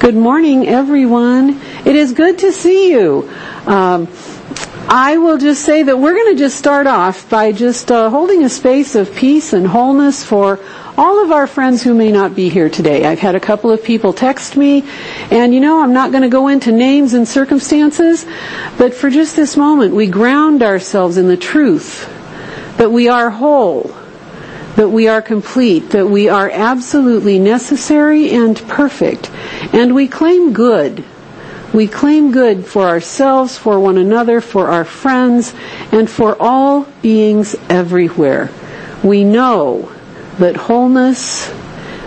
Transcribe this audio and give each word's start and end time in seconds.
Good 0.00 0.16
morning, 0.16 0.66
everyone. 0.66 1.60
It 1.84 1.94
is 1.94 2.12
good 2.12 2.38
to 2.38 2.52
see 2.52 2.90
you. 2.90 3.30
Um, 3.66 4.08
I 4.88 5.18
will 5.18 5.36
just 5.36 5.62
say 5.62 5.82
that 5.82 5.98
we're 5.98 6.14
going 6.14 6.34
to 6.34 6.38
just 6.38 6.56
start 6.56 6.86
off 6.86 7.28
by 7.28 7.52
just 7.52 7.92
uh, 7.92 8.08
holding 8.08 8.42
a 8.42 8.48
space 8.48 8.94
of 8.94 9.14
peace 9.14 9.52
and 9.52 9.66
wholeness 9.66 10.24
for 10.24 10.58
all 10.96 11.22
of 11.22 11.32
our 11.32 11.46
friends 11.46 11.82
who 11.82 11.92
may 11.92 12.10
not 12.10 12.34
be 12.34 12.48
here 12.48 12.70
today. 12.70 13.04
I've 13.04 13.18
had 13.18 13.34
a 13.34 13.40
couple 13.40 13.70
of 13.70 13.84
people 13.84 14.14
text 14.14 14.56
me, 14.56 14.84
and 15.30 15.52
you 15.52 15.60
know, 15.60 15.82
I'm 15.82 15.92
not 15.92 16.12
going 16.12 16.22
to 16.22 16.30
go 16.30 16.48
into 16.48 16.72
names 16.72 17.12
and 17.12 17.28
circumstances, 17.28 18.24
but 18.78 18.94
for 18.94 19.10
just 19.10 19.36
this 19.36 19.54
moment, 19.54 19.94
we 19.94 20.06
ground 20.06 20.62
ourselves 20.62 21.18
in 21.18 21.28
the 21.28 21.36
truth 21.36 22.08
that 22.78 22.90
we 22.90 23.10
are 23.10 23.28
whole 23.28 23.94
that 24.76 24.88
we 24.88 25.08
are 25.08 25.22
complete, 25.22 25.90
that 25.90 26.06
we 26.06 26.28
are 26.28 26.50
absolutely 26.50 27.38
necessary 27.38 28.30
and 28.30 28.56
perfect. 28.68 29.30
And 29.72 29.94
we 29.94 30.08
claim 30.08 30.52
good. 30.52 31.04
We 31.72 31.86
claim 31.86 32.32
good 32.32 32.66
for 32.66 32.88
ourselves, 32.88 33.56
for 33.56 33.78
one 33.78 33.96
another, 33.96 34.40
for 34.40 34.68
our 34.68 34.84
friends, 34.84 35.54
and 35.92 36.10
for 36.10 36.36
all 36.40 36.86
beings 37.02 37.54
everywhere. 37.68 38.50
We 39.04 39.24
know 39.24 39.92
that 40.38 40.56
wholeness, 40.56 41.52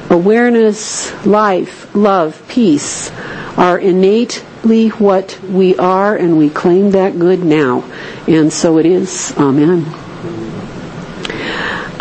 awareness, 0.09 1.26
life, 1.26 1.93
love, 1.95 2.43
peace 2.48 3.12
are 3.57 3.80
innately 3.80 4.90
what 4.90 5.40
we 5.43 5.77
are, 5.77 6.16
and 6.16 6.38
we 6.38 6.49
claim 6.49 6.91
that 6.91 7.18
good 7.18 7.43
now. 7.43 7.84
And 8.27 8.52
so 8.52 8.77
it 8.80 8.85
is. 8.85 9.34
Amen. 9.38 10.02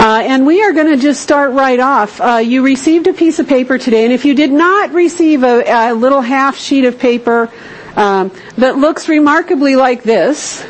Uh, 0.03 0.21
and 0.25 0.45
we 0.45 0.65
are 0.65 0.73
going 0.73 0.89
to 0.89 0.97
just 0.97 1.21
start 1.21 1.53
right 1.53 1.79
off. 1.79 2.21
Uh, 2.21 2.39
you 2.39 2.65
received 2.65 3.07
a 3.07 3.13
piece 3.13 3.39
of 3.39 3.47
paper 3.47 3.79
today, 3.79 4.03
and 4.03 4.13
if 4.13 4.25
you 4.25 4.35
did 4.35 4.51
not 4.51 4.91
receive 4.91 5.45
a, 5.45 5.63
a 5.65 5.95
little 5.95 6.21
half 6.21 6.57
sheet 6.57 6.85
of 6.85 6.99
paper 6.99 7.49
um, 7.95 8.33
that 8.57 8.77
looks 8.77 9.09
remarkably 9.09 9.77
like 9.77 10.03
this, 10.03 10.67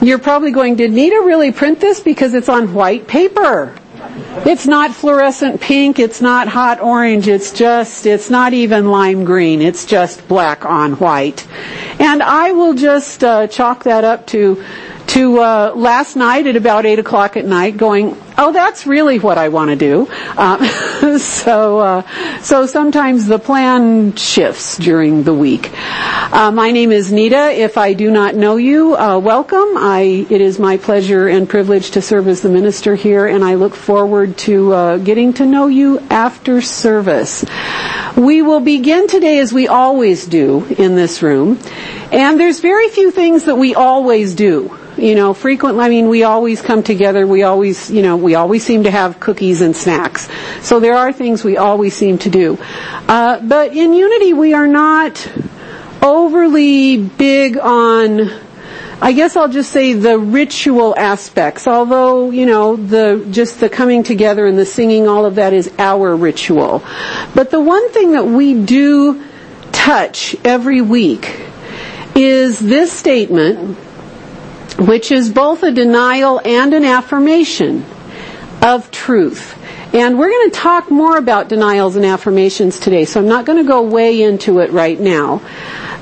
you're 0.00 0.18
probably 0.18 0.52
going, 0.52 0.74
did 0.74 0.90
Nita 0.90 1.16
really 1.16 1.52
print 1.52 1.80
this? 1.80 2.00
Because 2.00 2.32
it's 2.32 2.48
on 2.48 2.72
white 2.72 3.06
paper. 3.06 3.76
It's 4.46 4.66
not 4.66 4.94
fluorescent 4.94 5.60
pink, 5.60 5.98
it's 5.98 6.22
not 6.22 6.48
hot 6.48 6.80
orange, 6.80 7.28
it's 7.28 7.52
just, 7.52 8.06
it's 8.06 8.30
not 8.30 8.54
even 8.54 8.90
lime 8.90 9.26
green, 9.26 9.60
it's 9.60 9.84
just 9.84 10.26
black 10.28 10.64
on 10.64 10.92
white. 10.92 11.46
And 12.00 12.22
I 12.22 12.52
will 12.52 12.72
just 12.72 13.22
uh, 13.22 13.48
chalk 13.48 13.84
that 13.84 14.04
up 14.04 14.26
to 14.28 14.64
to 15.08 15.40
uh, 15.40 15.72
last 15.76 16.16
night 16.16 16.46
at 16.46 16.56
about 16.56 16.84
eight 16.84 16.98
o'clock 16.98 17.36
at 17.36 17.44
night, 17.44 17.76
going, 17.76 18.16
"Oh, 18.38 18.52
that's 18.52 18.86
really 18.86 19.18
what 19.18 19.38
I 19.38 19.48
want 19.48 19.70
to 19.70 19.76
do." 19.76 20.08
Um, 20.36 20.64
so, 21.18 21.78
uh, 21.78 22.40
so 22.40 22.66
sometimes 22.66 23.26
the 23.26 23.38
plan 23.38 24.14
shifts 24.16 24.76
during 24.78 25.22
the 25.22 25.34
week. 25.34 25.70
Uh, 26.32 26.50
my 26.50 26.70
name 26.70 26.92
is 26.92 27.12
Nita. 27.12 27.52
If 27.52 27.78
I 27.78 27.92
do 27.92 28.10
not 28.10 28.34
know 28.34 28.56
you, 28.56 28.96
uh, 28.96 29.18
welcome. 29.18 29.76
I, 29.76 30.26
it 30.28 30.40
is 30.40 30.58
my 30.58 30.76
pleasure 30.76 31.28
and 31.28 31.48
privilege 31.48 31.92
to 31.92 32.02
serve 32.02 32.28
as 32.28 32.42
the 32.42 32.48
minister 32.48 32.94
here, 32.94 33.26
and 33.26 33.44
I 33.44 33.54
look 33.54 33.74
forward 33.74 34.36
to 34.38 34.72
uh, 34.72 34.96
getting 34.98 35.32
to 35.34 35.46
know 35.46 35.66
you 35.66 36.00
after 36.10 36.60
service. 36.60 37.44
We 38.16 38.42
will 38.42 38.60
begin 38.60 39.08
today 39.08 39.38
as 39.38 39.52
we 39.52 39.68
always 39.68 40.26
do 40.26 40.64
in 40.78 40.94
this 40.94 41.22
room, 41.22 41.58
and 42.12 42.38
there's 42.40 42.60
very 42.60 42.88
few 42.88 43.10
things 43.10 43.44
that 43.44 43.56
we 43.56 43.74
always 43.74 44.34
do 44.34 44.76
you 44.96 45.14
know, 45.14 45.34
frequently, 45.34 45.84
I 45.84 45.88
mean, 45.88 46.08
we 46.08 46.22
always 46.22 46.62
come 46.62 46.82
together, 46.82 47.26
we 47.26 47.42
always, 47.42 47.90
you 47.90 48.02
know, 48.02 48.16
we 48.16 48.34
always 48.34 48.64
seem 48.64 48.84
to 48.84 48.90
have 48.90 49.20
cookies 49.20 49.60
and 49.60 49.76
snacks. 49.76 50.28
So 50.62 50.80
there 50.80 50.94
are 50.94 51.12
things 51.12 51.44
we 51.44 51.56
always 51.56 51.94
seem 51.94 52.18
to 52.18 52.30
do. 52.30 52.58
Uh, 53.08 53.40
but 53.40 53.76
in 53.76 53.92
unity, 53.92 54.32
we 54.32 54.54
are 54.54 54.66
not 54.66 55.30
overly 56.02 56.96
big 56.96 57.58
on, 57.58 58.30
I 59.02 59.12
guess 59.12 59.36
I'll 59.36 59.50
just 59.50 59.70
say 59.70 59.92
the 59.92 60.18
ritual 60.18 60.94
aspects, 60.96 61.66
although, 61.66 62.30
you 62.30 62.46
know, 62.46 62.76
the, 62.76 63.26
just 63.30 63.60
the 63.60 63.68
coming 63.68 64.02
together 64.02 64.46
and 64.46 64.58
the 64.58 64.66
singing, 64.66 65.08
all 65.08 65.26
of 65.26 65.34
that 65.34 65.52
is 65.52 65.72
our 65.78 66.16
ritual. 66.16 66.82
But 67.34 67.50
the 67.50 67.60
one 67.60 67.90
thing 67.90 68.12
that 68.12 68.26
we 68.26 68.54
do 68.54 69.22
touch 69.72 70.34
every 70.44 70.80
week 70.80 71.42
is 72.14 72.58
this 72.58 72.92
statement, 72.92 73.76
which 74.78 75.10
is 75.10 75.30
both 75.30 75.62
a 75.62 75.70
denial 75.70 76.40
and 76.44 76.74
an 76.74 76.84
affirmation 76.84 77.84
of 78.62 78.90
truth. 78.90 79.54
And 79.94 80.18
we're 80.18 80.28
going 80.28 80.50
to 80.50 80.56
talk 80.56 80.90
more 80.90 81.16
about 81.16 81.48
denials 81.48 81.96
and 81.96 82.04
affirmations 82.04 82.78
today, 82.78 83.04
so 83.04 83.20
I'm 83.20 83.28
not 83.28 83.46
going 83.46 83.58
to 83.58 83.68
go 83.68 83.82
way 83.82 84.22
into 84.22 84.58
it 84.58 84.70
right 84.70 84.98
now. 84.98 85.40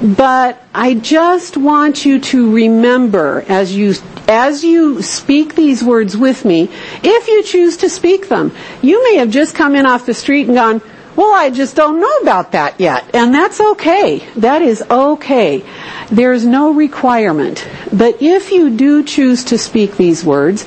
But 0.02 0.60
I 0.74 0.94
just 0.94 1.56
want 1.56 2.04
you 2.04 2.18
to 2.20 2.52
remember 2.52 3.44
as 3.48 3.74
you 3.74 3.94
as 4.26 4.64
you 4.64 5.02
speak 5.02 5.54
these 5.54 5.84
words 5.84 6.16
with 6.16 6.44
me, 6.44 6.70
if 7.02 7.28
you 7.28 7.42
choose 7.42 7.76
to 7.78 7.90
speak 7.90 8.28
them, 8.28 8.52
you 8.82 9.02
may 9.04 9.16
have 9.16 9.30
just 9.30 9.54
come 9.54 9.74
in 9.74 9.84
off 9.84 10.06
the 10.06 10.14
street 10.14 10.46
and 10.46 10.56
gone, 10.56 10.80
well, 11.16 11.32
I 11.34 11.50
just 11.50 11.76
don't 11.76 12.00
know 12.00 12.16
about 12.22 12.52
that 12.52 12.80
yet. 12.80 13.14
And 13.14 13.32
that's 13.32 13.60
okay. 13.60 14.18
That 14.36 14.62
is 14.62 14.82
okay. 14.90 15.64
There's 16.10 16.44
no 16.44 16.72
requirement. 16.72 17.66
But 17.92 18.20
if 18.20 18.50
you 18.50 18.70
do 18.70 19.04
choose 19.04 19.44
to 19.44 19.58
speak 19.58 19.96
these 19.96 20.24
words, 20.24 20.66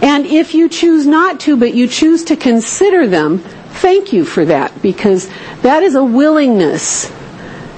and 0.00 0.26
if 0.26 0.54
you 0.54 0.68
choose 0.68 1.06
not 1.06 1.40
to, 1.40 1.56
but 1.56 1.74
you 1.74 1.88
choose 1.88 2.24
to 2.24 2.36
consider 2.36 3.06
them, 3.06 3.38
thank 3.38 4.12
you 4.12 4.24
for 4.24 4.44
that, 4.44 4.82
because 4.82 5.28
that 5.62 5.82
is 5.82 5.94
a 5.94 6.04
willingness 6.04 7.12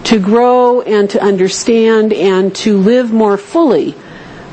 to 0.04 0.18
grow 0.18 0.80
and 0.82 1.10
to 1.10 1.22
understand 1.22 2.12
and 2.12 2.54
to 2.56 2.76
live 2.76 3.12
more 3.12 3.36
fully 3.36 3.92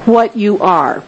what 0.06 0.38
you 0.38 0.59
are. 0.59 1.03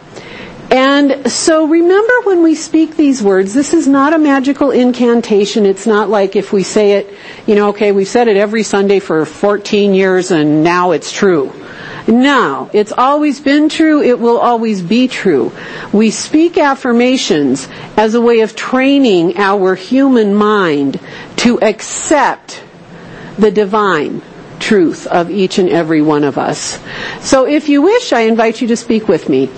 And 0.70 1.28
so 1.30 1.66
remember 1.66 2.12
when 2.22 2.44
we 2.44 2.54
speak 2.54 2.96
these 2.96 3.20
words, 3.20 3.52
this 3.52 3.74
is 3.74 3.88
not 3.88 4.12
a 4.12 4.18
magical 4.18 4.70
incantation. 4.70 5.66
It's 5.66 5.84
not 5.84 6.08
like 6.08 6.36
if 6.36 6.52
we 6.52 6.62
say 6.62 6.92
it, 6.92 7.12
you 7.44 7.56
know, 7.56 7.70
okay, 7.70 7.90
we've 7.90 8.06
said 8.06 8.28
it 8.28 8.36
every 8.36 8.62
Sunday 8.62 9.00
for 9.00 9.24
14 9.24 9.94
years 9.94 10.30
and 10.30 10.62
now 10.62 10.92
it's 10.92 11.10
true. 11.10 11.52
No, 12.06 12.70
it's 12.72 12.92
always 12.92 13.40
been 13.40 13.68
true. 13.68 14.00
It 14.00 14.20
will 14.20 14.38
always 14.38 14.80
be 14.80 15.08
true. 15.08 15.52
We 15.92 16.12
speak 16.12 16.56
affirmations 16.56 17.68
as 17.96 18.14
a 18.14 18.20
way 18.20 18.40
of 18.40 18.54
training 18.54 19.38
our 19.38 19.74
human 19.74 20.36
mind 20.36 21.00
to 21.38 21.60
accept 21.60 22.62
the 23.38 23.50
divine 23.50 24.22
truth 24.70 25.08
of 25.08 25.32
each 25.32 25.58
and 25.58 25.68
every 25.68 26.00
one 26.00 26.22
of 26.22 26.38
us. 26.38 26.78
So 27.18 27.44
if 27.44 27.68
you 27.68 27.82
wish, 27.82 28.12
I 28.12 28.20
invite 28.20 28.60
you 28.60 28.68
to 28.68 28.76
speak 28.76 29.08
with 29.08 29.28
me. 29.28 29.50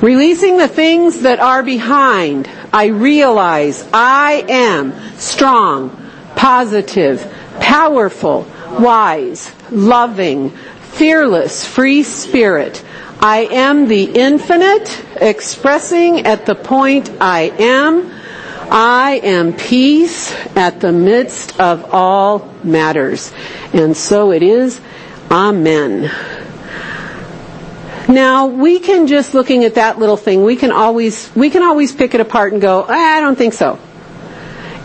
Releasing 0.00 0.56
the 0.56 0.66
things 0.66 1.20
that 1.20 1.38
are 1.38 1.62
behind, 1.62 2.50
I 2.72 2.86
realize 2.86 3.88
I 3.92 4.44
am 4.48 4.94
strong, 5.16 5.90
positive, 6.34 7.32
powerful, 7.60 8.48
wise, 8.80 9.48
loving, 9.70 10.50
fearless, 10.90 11.64
free 11.64 12.02
spirit. 12.02 12.82
I 13.20 13.46
am 13.52 13.86
the 13.86 14.10
infinite, 14.10 15.04
expressing 15.20 16.26
at 16.26 16.46
the 16.46 16.56
point 16.56 17.12
I 17.20 17.52
am. 17.60 18.10
I 18.70 19.20
am 19.22 19.52
peace 19.54 20.34
at 20.56 20.80
the 20.80 20.92
midst 20.92 21.58
of 21.60 21.92
all 21.92 22.52
matters. 22.62 23.32
And 23.72 23.96
so 23.96 24.32
it 24.32 24.42
is. 24.42 24.80
Amen. 25.30 26.10
Now 28.08 28.46
we 28.46 28.78
can 28.78 29.06
just 29.06 29.34
looking 29.34 29.64
at 29.64 29.74
that 29.74 29.98
little 29.98 30.16
thing, 30.16 30.42
we 30.42 30.56
can 30.56 30.72
always 30.72 31.30
we 31.36 31.50
can 31.50 31.62
always 31.62 31.92
pick 31.92 32.14
it 32.14 32.20
apart 32.22 32.54
and 32.54 32.62
go, 32.62 32.86
ah, 32.88 33.16
I 33.16 33.20
don't 33.20 33.36
think 33.36 33.52
so. 33.52 33.78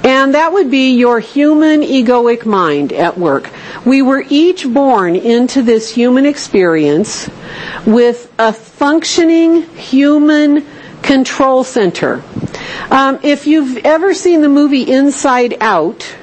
And 0.03 0.33
that 0.33 0.51
would 0.51 0.69
be 0.69 0.97
your 0.97 1.21
human 1.21 1.79
egoic 1.81 2.45
mind 2.45 2.91
at 2.91 3.17
work. 3.17 3.49
We 3.85 4.01
were 4.01 4.21
each 4.27 4.67
born 4.67 5.15
into 5.15 5.61
this 5.61 5.89
human 5.89 6.25
experience 6.25 7.29
with 7.85 8.29
a 8.37 8.51
functioning 8.51 9.61
human 9.77 10.65
control 11.01 11.63
center. 11.63 12.21
Um, 12.89 13.19
if 13.23 13.47
you've 13.47 13.77
ever 13.77 14.13
seen 14.13 14.41
the 14.41 14.49
movie 14.49 14.83
Inside 14.91 15.57
Out, 15.61 16.15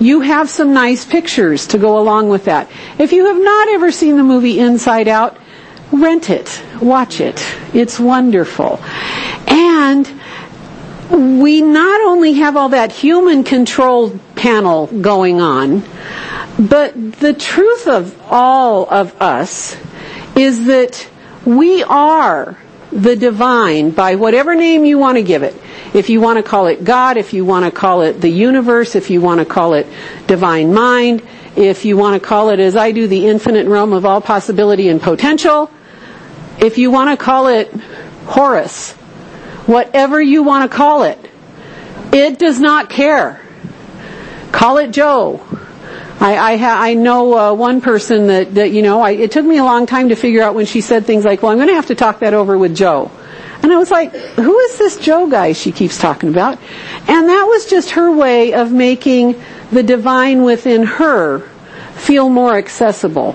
you 0.00 0.20
have 0.20 0.50
some 0.50 0.72
nice 0.72 1.04
pictures 1.04 1.68
to 1.68 1.78
go 1.78 1.98
along 1.98 2.28
with 2.28 2.44
that. 2.46 2.70
If 2.98 3.12
you 3.12 3.26
have 3.26 3.42
not 3.42 3.68
ever 3.68 3.90
seen 3.90 4.16
the 4.16 4.22
movie 4.22 4.58
Inside 4.58 5.08
Out, 5.08 5.38
rent 5.92 6.30
it, 6.30 6.62
watch 6.80 7.20
it. 7.20 7.44
It's 7.72 7.98
wonderful. 8.00 8.80
And 9.46 10.08
we 11.10 11.62
not 11.62 12.00
only 12.02 12.34
have 12.34 12.56
all 12.56 12.70
that 12.70 12.92
human 12.92 13.44
control 13.44 14.18
panel 14.34 14.86
going 14.86 15.40
on, 15.40 15.82
but 16.58 17.12
the 17.20 17.34
truth 17.34 17.86
of 17.86 18.20
all 18.30 18.88
of 18.88 19.20
us 19.20 19.76
is 20.36 20.66
that 20.66 21.08
we 21.44 21.82
are 21.82 22.58
the 22.90 23.16
divine 23.16 23.90
by 23.90 24.14
whatever 24.14 24.54
name 24.54 24.84
you 24.84 24.98
want 24.98 25.16
to 25.16 25.22
give 25.22 25.42
it. 25.42 25.54
If 25.94 26.10
you 26.10 26.20
want 26.20 26.36
to 26.38 26.42
call 26.42 26.66
it 26.66 26.82
God, 26.84 27.16
if 27.16 27.32
you 27.32 27.44
want 27.44 27.64
to 27.64 27.70
call 27.70 28.02
it 28.02 28.20
the 28.20 28.28
universe, 28.28 28.96
if 28.96 29.10
you 29.10 29.20
want 29.20 29.38
to 29.38 29.46
call 29.46 29.74
it 29.74 29.86
divine 30.26 30.74
mind, 30.74 31.22
If 31.56 31.84
you 31.84 31.96
want 31.96 32.20
to 32.20 32.28
call 32.28 32.50
it, 32.50 32.58
as 32.58 32.74
I 32.74 32.90
do, 32.90 33.06
the 33.06 33.28
infinite 33.28 33.68
realm 33.68 33.92
of 33.92 34.04
all 34.04 34.20
possibility 34.20 34.88
and 34.88 35.00
potential. 35.00 35.70
If 36.58 36.78
you 36.78 36.90
want 36.90 37.10
to 37.16 37.24
call 37.24 37.46
it 37.46 37.72
Horus, 38.26 38.92
whatever 39.66 40.20
you 40.20 40.42
want 40.42 40.68
to 40.68 40.76
call 40.76 41.04
it, 41.04 41.18
it 42.12 42.38
does 42.40 42.58
not 42.58 42.90
care. 42.90 43.40
Call 44.50 44.78
it 44.78 44.90
Joe. 44.90 45.40
I, 46.18 46.54
I, 46.54 46.56
ha- 46.56 46.78
I 46.80 46.94
know 46.94 47.36
uh, 47.38 47.54
one 47.54 47.80
person 47.80 48.28
that, 48.28 48.54
that 48.54 48.72
you 48.72 48.82
know, 48.82 49.00
I, 49.00 49.12
it 49.12 49.30
took 49.30 49.44
me 49.44 49.58
a 49.58 49.64
long 49.64 49.86
time 49.86 50.08
to 50.08 50.16
figure 50.16 50.42
out 50.42 50.54
when 50.56 50.66
she 50.66 50.80
said 50.80 51.06
things 51.06 51.24
like, 51.24 51.42
well, 51.42 51.52
I'm 51.52 51.58
going 51.58 51.68
to 51.68 51.74
have 51.74 51.86
to 51.86 51.94
talk 51.94 52.20
that 52.20 52.34
over 52.34 52.56
with 52.58 52.74
Joe. 52.74 53.10
And 53.64 53.72
I 53.72 53.78
was 53.78 53.90
like, 53.90 54.14
who 54.14 54.58
is 54.58 54.76
this 54.76 54.98
Joe 54.98 55.26
guy 55.26 55.54
she 55.54 55.72
keeps 55.72 55.96
talking 55.96 56.28
about? 56.28 56.58
And 57.08 57.30
that 57.30 57.44
was 57.44 57.64
just 57.64 57.92
her 57.92 58.12
way 58.14 58.52
of 58.52 58.70
making 58.70 59.42
the 59.72 59.82
divine 59.82 60.42
within 60.42 60.82
her 60.82 61.38
feel 61.94 62.28
more 62.28 62.58
accessible 62.58 63.34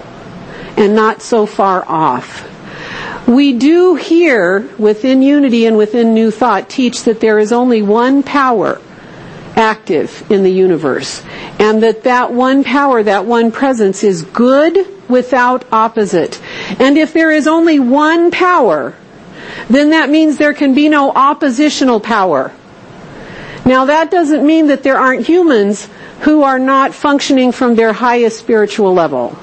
and 0.78 0.94
not 0.94 1.24
so 1.24 1.48
far 1.48 1.84
off. 1.88 2.48
We 3.28 3.54
do 3.54 3.96
here, 3.96 4.70
within 4.78 5.24
unity 5.24 5.66
and 5.66 5.76
within 5.76 6.14
new 6.14 6.30
thought, 6.30 6.70
teach 6.70 7.06
that 7.06 7.22
there 7.22 7.40
is 7.40 7.52
only 7.52 7.82
one 7.82 8.22
power 8.22 8.80
active 9.56 10.32
in 10.32 10.44
the 10.44 10.52
universe. 10.52 11.24
And 11.58 11.82
that 11.82 12.04
that 12.04 12.32
one 12.32 12.64
power, 12.64 13.02
that 13.02 13.26
one 13.26 13.52
presence 13.52 14.04
is 14.04 14.22
good 14.22 15.10
without 15.10 15.66
opposite. 15.72 16.40
And 16.80 17.00
if 17.00 17.14
there 17.14 17.32
is 17.32 17.48
only 17.48 17.80
one 17.80 18.30
power, 18.30 18.94
then 19.70 19.92
that 19.92 20.10
means 20.10 20.38
there 20.38 20.54
can 20.54 20.74
be 20.74 20.90
no 20.90 21.12
oppositional 21.12 22.00
power. 22.00 22.52
Now 23.66 23.86
that 23.86 24.10
doesn't 24.10 24.46
mean 24.46 24.68
that 24.68 24.84
there 24.84 24.98
aren't 24.98 25.28
humans 25.28 25.88
who 26.22 26.44
are 26.44 26.60
not 26.60 26.94
functioning 26.94 27.52
from 27.52 27.76
their 27.76 27.94
highest 27.94 28.40
spiritual 28.40 28.94
level. 28.94 29.38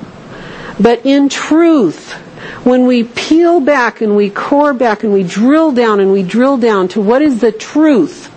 But 0.79 1.06
in 1.06 1.29
truth, 1.29 2.12
when 2.64 2.87
we 2.87 3.05
peel 3.05 3.61
back 3.61 4.00
and 4.00 4.17
we 4.17 4.31
core 4.31 4.75
back 4.75 5.05
and 5.05 5.12
we 5.12 5.23
drill 5.23 5.73
down 5.73 6.00
and 6.00 6.12
we 6.12 6.23
drill 6.23 6.59
down 6.59 6.88
to 6.88 7.00
what 7.00 7.23
is 7.23 7.41
the 7.41 7.52
truth 7.52 8.31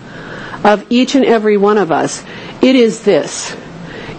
of 0.64 0.86
each 0.90 1.16
and 1.16 1.26
every 1.26 1.58
one 1.58 1.78
of 1.78 1.92
us, 1.92 2.24
it 2.62 2.76
is 2.76 3.04
this. 3.04 3.56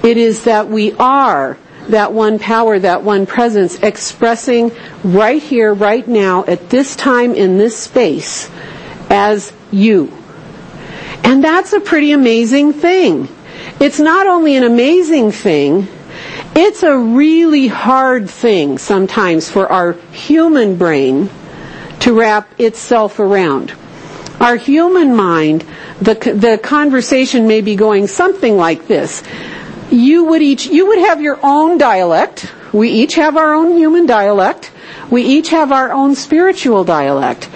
It 0.03 0.17
is 0.17 0.45
that 0.45 0.69
we 0.69 0.93
are 0.95 1.57
that 1.89 2.13
one 2.13 2.39
power, 2.39 2.79
that 2.79 3.03
one 3.03 3.27
presence 3.27 3.81
expressing 3.83 4.71
right 5.03 5.43
here, 5.43 5.73
right 5.75 6.07
now, 6.07 6.45
at 6.45 6.71
this 6.71 6.95
time, 6.97 7.35
in 7.35 7.59
this 7.59 7.77
space, 7.77 8.51
as 9.09 9.53
you. 9.71 10.13
And 11.25 11.43
that's 11.43 11.73
a 11.73 11.81
pretty 11.81 12.13
amazing 12.13 12.73
thing. 12.73 13.29
It's 13.81 13.99
not 13.99 14.27
only 14.27 14.57
an 14.57 14.65
amazing 14.65 15.33
thing, 15.33 15.89
it's 16.55 16.83
a 16.83 16.97
really 16.97 17.67
hard 17.69 18.29
thing 18.29 18.79
sometimes 18.79 19.49
for 19.51 19.71
our 19.71 19.93
human 20.13 20.77
brain 20.77 21.31
to 22.01 22.13
wrap 22.19 22.61
itself 22.61 23.19
around. 23.19 23.73
Our 24.41 24.57
human 24.57 25.15
mind, 25.15 25.67
the, 26.01 26.15
the 26.15 26.59
conversation 26.63 27.47
may 27.47 27.61
be 27.61 27.77
going 27.77 28.07
something 28.07 28.57
like 28.57 28.87
this 28.89 29.23
you 29.93 30.25
would 30.25 30.43
each, 30.43 30.67
you 30.67 30.87
would 30.87 30.99
have 30.99 31.21
your 31.21 31.39
own 31.43 31.79
dialect. 31.79 32.53
We 32.73 32.91
each 32.91 33.15
have 33.15 33.37
our 33.37 33.55
own 33.55 33.77
human 33.77 34.07
dialect. 34.07 34.71
We 35.11 35.23
each 35.23 35.49
have 35.51 35.73
our 35.73 35.91
own 35.93 36.15
spiritual 36.15 36.85
dialect. 36.85 37.49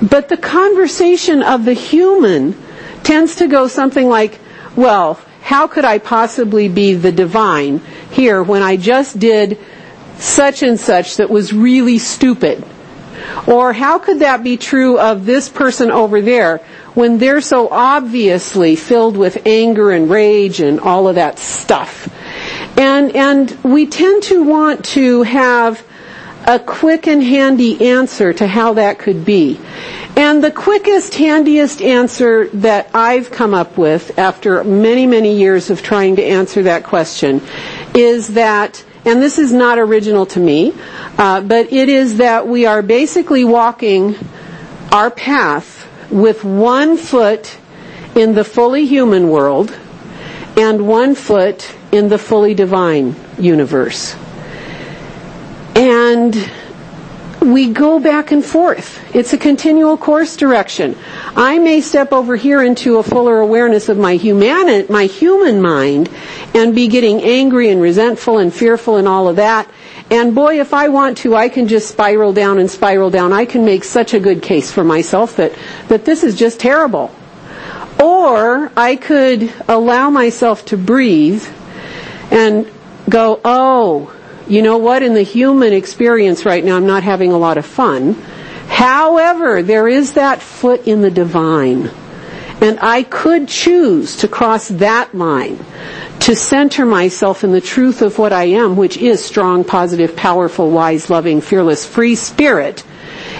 But 0.00 0.28
the 0.28 0.36
conversation 0.36 1.42
of 1.42 1.64
the 1.64 1.74
human 1.74 2.56
tends 3.02 3.36
to 3.36 3.46
go 3.46 3.68
something 3.68 4.08
like, 4.08 4.38
well, 4.76 5.20
how 5.42 5.66
could 5.66 5.84
I 5.84 5.98
possibly 5.98 6.68
be 6.68 6.94
the 6.94 7.12
divine 7.12 7.78
here 8.10 8.42
when 8.42 8.62
I 8.62 8.76
just 8.76 9.18
did 9.18 9.58
such 10.18 10.62
and 10.62 10.78
such 10.78 11.16
that 11.16 11.28
was 11.28 11.52
really 11.52 11.98
stupid? 11.98 12.64
Or 13.46 13.72
how 13.72 13.98
could 13.98 14.20
that 14.20 14.42
be 14.42 14.56
true 14.56 14.98
of 14.98 15.26
this 15.26 15.48
person 15.48 15.90
over 15.90 16.20
there 16.20 16.60
when 16.94 17.18
they're 17.18 17.40
so 17.40 17.68
obviously 17.70 18.76
filled 18.76 19.16
with 19.16 19.46
anger 19.46 19.90
and 19.90 20.10
rage 20.10 20.60
and 20.60 20.80
all 20.80 21.08
of 21.08 21.16
that 21.16 21.38
stuff? 21.38 22.08
And, 22.78 23.14
and 23.14 23.50
we 23.64 23.86
tend 23.86 24.24
to 24.24 24.42
want 24.42 24.84
to 24.86 25.22
have 25.22 25.84
a 26.46 26.58
quick 26.58 27.06
and 27.06 27.22
handy 27.22 27.88
answer 27.88 28.32
to 28.32 28.46
how 28.46 28.74
that 28.74 28.98
could 28.98 29.24
be. 29.24 29.60
And 30.16 30.42
the 30.42 30.50
quickest, 30.50 31.14
handiest 31.14 31.80
answer 31.80 32.48
that 32.48 32.90
I've 32.94 33.30
come 33.30 33.54
up 33.54 33.78
with 33.78 34.18
after 34.18 34.62
many, 34.64 35.06
many 35.06 35.38
years 35.38 35.70
of 35.70 35.82
trying 35.82 36.16
to 36.16 36.22
answer 36.24 36.64
that 36.64 36.84
question 36.84 37.40
is 37.94 38.28
that 38.34 38.84
and 39.04 39.20
this 39.20 39.38
is 39.38 39.52
not 39.52 39.80
original 39.80 40.26
to 40.26 40.38
me, 40.38 40.72
uh, 41.18 41.40
but 41.40 41.72
it 41.72 41.88
is 41.88 42.18
that 42.18 42.46
we 42.46 42.66
are 42.66 42.82
basically 42.82 43.44
walking 43.44 44.14
our 44.92 45.10
path 45.10 45.81
with 46.12 46.44
one 46.44 46.96
foot 46.96 47.56
in 48.14 48.34
the 48.34 48.44
fully 48.44 48.86
human 48.86 49.28
world 49.28 49.76
and 50.56 50.86
one 50.86 51.14
foot 51.14 51.74
in 51.90 52.08
the 52.08 52.18
fully 52.18 52.54
divine 52.54 53.16
universe. 53.38 54.14
And 55.74 56.36
we 57.40 57.72
go 57.72 57.98
back 57.98 58.30
and 58.30 58.44
forth. 58.44 59.00
It's 59.16 59.32
a 59.32 59.38
continual 59.38 59.96
course 59.96 60.36
direction. 60.36 60.96
I 61.34 61.58
may 61.58 61.80
step 61.80 62.12
over 62.12 62.36
here 62.36 62.62
into 62.62 62.98
a 62.98 63.02
fuller 63.02 63.40
awareness 63.40 63.88
of 63.88 63.98
my 63.98 64.16
human, 64.16 64.86
my 64.88 65.06
human 65.06 65.60
mind 65.60 66.08
and 66.54 66.74
be 66.74 66.88
getting 66.88 67.22
angry 67.22 67.70
and 67.70 67.80
resentful 67.80 68.38
and 68.38 68.52
fearful 68.52 68.96
and 68.96 69.08
all 69.08 69.28
of 69.28 69.36
that. 69.36 69.68
And 70.12 70.34
boy, 70.34 70.60
if 70.60 70.74
I 70.74 70.88
want 70.88 71.16
to, 71.18 71.34
I 71.34 71.48
can 71.48 71.68
just 71.68 71.88
spiral 71.88 72.34
down 72.34 72.58
and 72.58 72.70
spiral 72.70 73.08
down. 73.08 73.32
I 73.32 73.46
can 73.46 73.64
make 73.64 73.82
such 73.82 74.12
a 74.12 74.20
good 74.20 74.42
case 74.42 74.70
for 74.70 74.84
myself 74.84 75.36
that, 75.36 75.56
that 75.88 76.04
this 76.04 76.22
is 76.22 76.36
just 76.36 76.60
terrible. 76.60 77.10
Or 77.98 78.70
I 78.76 78.96
could 78.96 79.50
allow 79.66 80.10
myself 80.10 80.66
to 80.66 80.76
breathe 80.76 81.42
and 82.30 82.70
go, 83.08 83.40
oh, 83.42 84.14
you 84.46 84.60
know 84.60 84.76
what? 84.76 85.02
In 85.02 85.14
the 85.14 85.22
human 85.22 85.72
experience 85.72 86.44
right 86.44 86.62
now, 86.62 86.76
I'm 86.76 86.86
not 86.86 87.04
having 87.04 87.32
a 87.32 87.38
lot 87.38 87.56
of 87.56 87.64
fun. 87.64 88.12
However, 88.68 89.62
there 89.62 89.88
is 89.88 90.12
that 90.12 90.42
foot 90.42 90.86
in 90.86 91.00
the 91.00 91.10
divine. 91.10 91.90
And 92.62 92.78
I 92.80 93.02
could 93.02 93.48
choose 93.48 94.18
to 94.18 94.28
cross 94.28 94.68
that 94.68 95.12
line, 95.12 95.58
to 96.20 96.36
center 96.36 96.86
myself 96.86 97.42
in 97.42 97.50
the 97.50 97.60
truth 97.60 98.02
of 98.02 98.18
what 98.18 98.32
I 98.32 98.44
am, 98.44 98.76
which 98.76 98.96
is 98.96 99.22
strong, 99.22 99.64
positive, 99.64 100.14
powerful, 100.14 100.70
wise, 100.70 101.10
loving, 101.10 101.40
fearless, 101.40 101.84
free 101.84 102.14
spirit. 102.14 102.84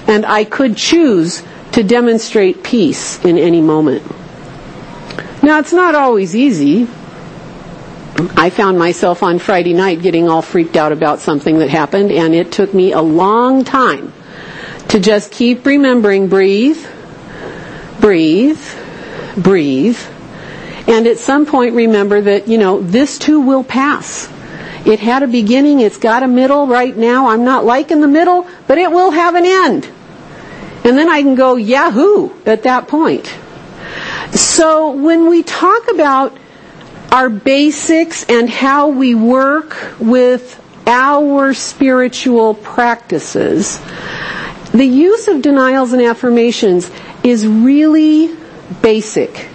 And 0.09 0.27
I 0.27 0.43
could 0.43 0.77
choose 0.77 1.45
to 1.71 1.85
demonstrate 1.85 2.65
peace 2.65 3.25
in 3.25 3.39
any 3.39 3.61
moment. 3.61 4.03
Now, 5.41 5.61
it's 5.61 5.73
not 5.73 5.95
always 5.95 6.35
easy. 6.35 6.89
I 8.37 8.51
found 8.51 8.77
myself 8.77 9.23
on 9.23 9.39
Friday 9.39 9.73
night 9.73 10.03
getting 10.03 10.29
all 10.29 10.43
freaked 10.43 10.77
out 10.77 10.91
about 10.91 11.21
something 11.21 11.61
that 11.61 11.71
happened, 11.71 12.11
and 12.11 12.35
it 12.35 12.51
took 12.51 12.75
me 12.75 12.91
a 12.91 13.01
long 13.01 13.63
time 13.63 14.13
to 14.89 14.99
just 14.99 15.31
keep 15.31 15.65
remembering 15.65 16.27
breathe, 16.27 16.85
breathe, 18.01 18.61
breathe, 19.37 19.99
and 20.87 21.07
at 21.07 21.19
some 21.19 21.47
point 21.47 21.75
remember 21.75 22.21
that, 22.21 22.49
you 22.49 22.59
know, 22.59 22.81
this 22.81 23.19
too 23.19 23.41
will 23.41 23.65
pass. 23.65 24.29
It 24.85 24.99
had 24.99 25.23
a 25.23 25.29
beginning, 25.29 25.81
it's 25.81 25.99
got 25.99 26.23
a 26.23 26.29
middle 26.29 26.67
right 26.67 26.97
now. 26.97 27.29
I'm 27.29 27.45
not 27.45 27.65
liking 27.65 28.01
the 28.01 28.09
middle, 28.09 28.49
but 28.67 28.79
it 28.79 28.91
will 28.91 29.13
have 29.13 29.37
an 29.37 29.45
end. 29.47 29.89
And 30.85 30.99
then 30.99 31.09
I 31.09 31.23
can 31.23 31.37
go 31.37 31.55
yahoo 31.55 32.31
at 32.45 32.65
that 32.65 32.89
point. 32.89 33.33
So 34.33 34.91
when 34.91 35.29
we 35.29 35.45
talk 35.45 35.89
about 35.89 36.37
our 37.13 37.29
basics 37.29 38.25
and 38.25 38.51
how 38.51 38.89
we 38.89 39.15
work 39.15 39.95
with 40.01 40.59
our 40.87 41.55
spiritual 41.55 42.55
practices, 42.55 43.79
the 44.73 44.85
use 44.85 45.29
of 45.29 45.43
denials 45.43 45.93
and 45.93 46.03
affirmations 46.03 46.91
is 47.23 47.47
really 47.47 48.35
basic. 48.81 49.49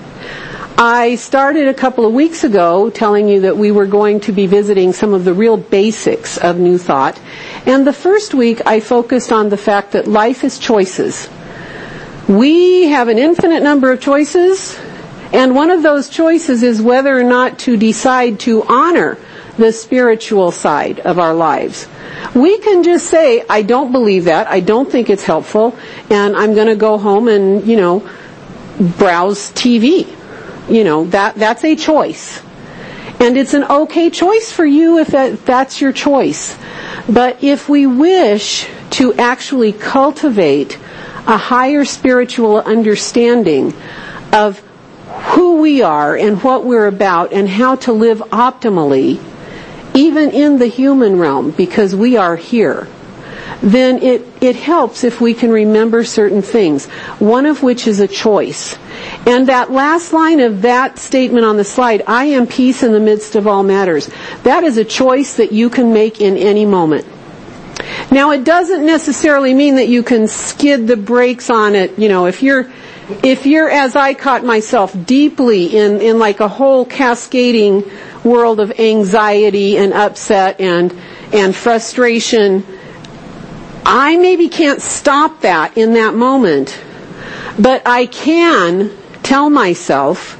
I 0.77 1.15
started 1.15 1.67
a 1.67 1.73
couple 1.73 2.05
of 2.05 2.13
weeks 2.13 2.43
ago 2.43 2.91
telling 2.91 3.27
you 3.27 3.41
that 3.41 3.57
we 3.57 3.71
were 3.71 3.87
going 3.87 4.19
to 4.21 4.31
be 4.31 4.45
visiting 4.45 4.93
some 4.93 5.13
of 5.13 5.25
the 5.25 5.33
real 5.33 5.57
basics 5.57 6.37
of 6.37 6.59
New 6.59 6.77
Thought. 6.77 7.19
And 7.65 7.87
the 7.87 7.93
first 7.93 8.35
week 8.35 8.61
I 8.65 8.79
focused 8.79 9.31
on 9.31 9.49
the 9.49 9.57
fact 9.57 9.93
that 9.93 10.07
life 10.07 10.43
is 10.43 10.59
choices. 10.59 11.29
We 12.27 12.89
have 12.89 13.07
an 13.07 13.17
infinite 13.17 13.63
number 13.63 13.91
of 13.91 14.01
choices 14.01 14.77
and 15.33 15.55
one 15.55 15.71
of 15.71 15.83
those 15.83 16.09
choices 16.09 16.63
is 16.63 16.81
whether 16.81 17.17
or 17.17 17.23
not 17.23 17.59
to 17.59 17.75
decide 17.75 18.39
to 18.41 18.63
honor 18.63 19.17
the 19.57 19.71
spiritual 19.73 20.51
side 20.51 20.99
of 21.01 21.19
our 21.19 21.33
lives. 21.33 21.87
We 22.33 22.59
can 22.59 22.83
just 22.83 23.07
say, 23.07 23.43
I 23.49 23.63
don't 23.63 23.91
believe 23.91 24.25
that, 24.25 24.47
I 24.47 24.59
don't 24.59 24.89
think 24.89 25.09
it's 25.09 25.23
helpful, 25.23 25.75
and 26.09 26.35
I'm 26.35 26.53
gonna 26.55 26.75
go 26.75 26.97
home 26.97 27.27
and, 27.27 27.65
you 27.67 27.75
know, 27.75 28.07
browse 28.79 29.51
TV. 29.51 30.07
You 30.69 30.83
know, 30.83 31.05
that, 31.05 31.35
that's 31.35 31.63
a 31.63 31.75
choice. 31.75 32.41
And 33.19 33.37
it's 33.37 33.53
an 33.53 33.63
okay 33.63 34.09
choice 34.09 34.51
for 34.51 34.65
you 34.65 34.99
if 34.99 35.07
that, 35.07 35.45
that's 35.45 35.81
your 35.81 35.91
choice. 35.91 36.57
But 37.09 37.43
if 37.43 37.67
we 37.67 37.87
wish 37.87 38.67
to 38.91 39.13
actually 39.15 39.73
cultivate 39.73 40.77
a 41.25 41.37
higher 41.37 41.83
spiritual 41.83 42.59
understanding 42.59 43.73
of 44.31 44.59
who 45.33 45.61
we 45.61 45.81
are 45.81 46.15
and 46.15 46.41
what 46.43 46.63
we're 46.63 46.87
about 46.87 47.33
and 47.33 47.49
how 47.49 47.75
to 47.75 47.91
live 47.91 48.19
optimally, 48.31 49.21
even 49.95 50.29
in 50.31 50.59
the 50.59 50.67
human 50.67 51.17
realm, 51.17 51.51
because 51.51 51.95
we 51.95 52.17
are 52.17 52.35
here, 52.35 52.87
then 53.61 54.01
it, 54.01 54.25
it 54.41 54.55
helps 54.55 55.03
if 55.03 55.19
we 55.19 55.33
can 55.33 55.51
remember 55.51 56.03
certain 56.03 56.41
things, 56.41 56.85
one 57.19 57.45
of 57.45 57.63
which 57.63 57.87
is 57.87 57.99
a 57.99 58.07
choice. 58.07 58.77
And 59.25 59.47
that 59.47 59.71
last 59.71 60.13
line 60.13 60.39
of 60.39 60.61
that 60.63 60.99
statement 60.99 61.45
on 61.45 61.57
the 61.57 61.63
slide, 61.63 62.03
I 62.07 62.25
am 62.25 62.47
peace 62.47 62.83
in 62.83 62.91
the 62.91 62.99
midst 62.99 63.35
of 63.35 63.47
all 63.47 63.63
matters, 63.63 64.09
that 64.43 64.63
is 64.63 64.77
a 64.77 64.85
choice 64.85 65.37
that 65.37 65.51
you 65.51 65.69
can 65.69 65.93
make 65.93 66.21
in 66.21 66.37
any 66.37 66.65
moment. 66.65 67.05
Now 68.11 68.31
it 68.31 68.43
doesn't 68.43 68.85
necessarily 68.85 69.53
mean 69.53 69.75
that 69.75 69.87
you 69.87 70.03
can 70.03 70.27
skid 70.27 70.87
the 70.87 70.97
brakes 70.97 71.49
on 71.49 71.75
it, 71.75 71.97
you 71.99 72.09
know, 72.09 72.25
if 72.25 72.41
you're, 72.41 72.71
if 73.23 73.45
you're, 73.45 73.69
as 73.69 73.95
I 73.95 74.13
caught 74.13 74.43
myself, 74.43 74.95
deeply 75.05 75.77
in, 75.77 76.01
in 76.01 76.19
like 76.19 76.39
a 76.39 76.47
whole 76.47 76.85
cascading 76.85 77.89
world 78.23 78.59
of 78.59 78.79
anxiety 78.79 79.77
and 79.77 79.93
upset 79.93 80.59
and, 80.59 80.93
and 81.33 81.55
frustration, 81.55 82.65
I 83.89 84.17
maybe 84.17 84.49
can't 84.49 84.81
stop 84.81 85.41
that 85.41 85.77
in 85.77 85.93
that 85.93 86.13
moment, 86.13 86.77
but 87.57 87.83
I 87.85 88.05
can 88.05 88.91
tell 89.23 89.49
myself, 89.49 90.37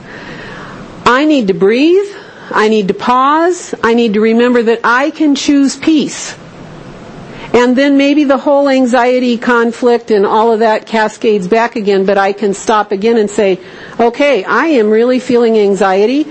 I 1.07 1.23
need 1.23 1.47
to 1.47 1.53
breathe, 1.53 2.13
I 2.51 2.67
need 2.67 2.89
to 2.89 2.93
pause, 2.93 3.73
I 3.81 3.93
need 3.93 4.15
to 4.15 4.19
remember 4.19 4.63
that 4.63 4.81
I 4.83 5.11
can 5.11 5.33
choose 5.33 5.77
peace. 5.77 6.37
And 7.53 7.73
then 7.77 7.95
maybe 7.95 8.25
the 8.25 8.37
whole 8.37 8.67
anxiety, 8.67 9.37
conflict, 9.37 10.11
and 10.11 10.25
all 10.25 10.51
of 10.51 10.59
that 10.59 10.85
cascades 10.85 11.47
back 11.47 11.77
again, 11.77 12.05
but 12.05 12.17
I 12.17 12.33
can 12.33 12.53
stop 12.53 12.91
again 12.91 13.17
and 13.17 13.29
say, 13.29 13.61
okay, 13.97 14.43
I 14.43 14.65
am 14.65 14.89
really 14.89 15.19
feeling 15.21 15.57
anxiety. 15.57 16.27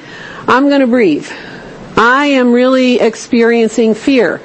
I'm 0.47 0.69
going 0.69 0.83
to 0.83 0.87
breathe. 0.87 1.27
I 1.97 2.27
am 2.27 2.53
really 2.53 3.01
experiencing 3.01 3.95
fear, 3.95 4.43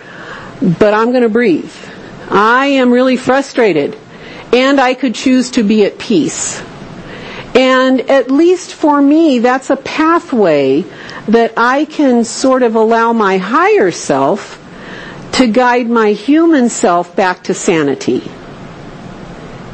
but 0.79 0.93
I'm 0.93 1.11
going 1.11 1.23
to 1.23 1.29
breathe. 1.29 1.69
I 2.31 2.67
am 2.67 2.91
really 2.91 3.17
frustrated, 3.17 3.97
and 4.53 4.79
I 4.79 4.93
could 4.93 5.15
choose 5.15 5.51
to 5.51 5.63
be 5.63 5.85
at 5.85 5.99
peace. 5.99 6.61
And 7.53 8.01
at 8.09 8.31
least 8.31 8.73
for 8.73 9.01
me, 9.01 9.39
that's 9.39 9.69
a 9.69 9.75
pathway 9.75 10.85
that 11.27 11.53
I 11.57 11.85
can 11.85 12.23
sort 12.23 12.63
of 12.63 12.75
allow 12.75 13.11
my 13.11 13.37
higher 13.37 13.91
self 13.91 14.57
to 15.33 15.47
guide 15.47 15.89
my 15.89 16.13
human 16.13 16.69
self 16.69 17.15
back 17.15 17.43
to 17.45 17.53
sanity. 17.53 18.23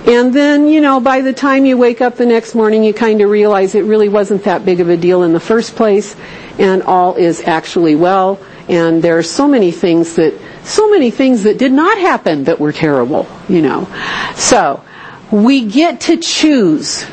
And 0.07 0.33
then, 0.33 0.67
you 0.67 0.79
know, 0.79 0.99
by 0.99 1.21
the 1.21 1.33
time 1.33 1.65
you 1.65 1.77
wake 1.77 1.99
up 1.99 2.15
the 2.15 2.25
next 2.25 2.55
morning, 2.55 2.83
you 2.83 2.93
kind 2.93 3.19
of 3.21 3.29
realize 3.29 3.75
it 3.75 3.83
really 3.83 4.07
wasn't 4.07 4.45
that 4.45 4.63
big 4.63 4.79
of 4.79 4.89
a 4.89 4.95
deal 4.95 5.23
in 5.23 5.33
the 5.33 5.39
first 5.39 5.75
place, 5.75 6.15
and 6.57 6.81
all 6.83 7.15
is 7.15 7.41
actually 7.41 7.95
well. 7.95 8.39
And 8.69 9.03
there 9.03 9.17
are 9.17 9.23
so 9.23 9.47
many 9.47 9.71
things 9.71 10.15
that, 10.15 10.33
so 10.67 10.89
many 10.89 11.09
things 11.11 11.43
that 11.43 11.57
did 11.57 11.71
not 11.71 11.97
happen 11.97 12.43
that 12.43 12.59
were 12.59 12.73
terrible, 12.73 13.25
you 13.47 13.61
know. 13.61 13.87
So, 14.35 14.83
we 15.31 15.65
get 15.65 16.01
to 16.01 16.17
choose. 16.17 17.05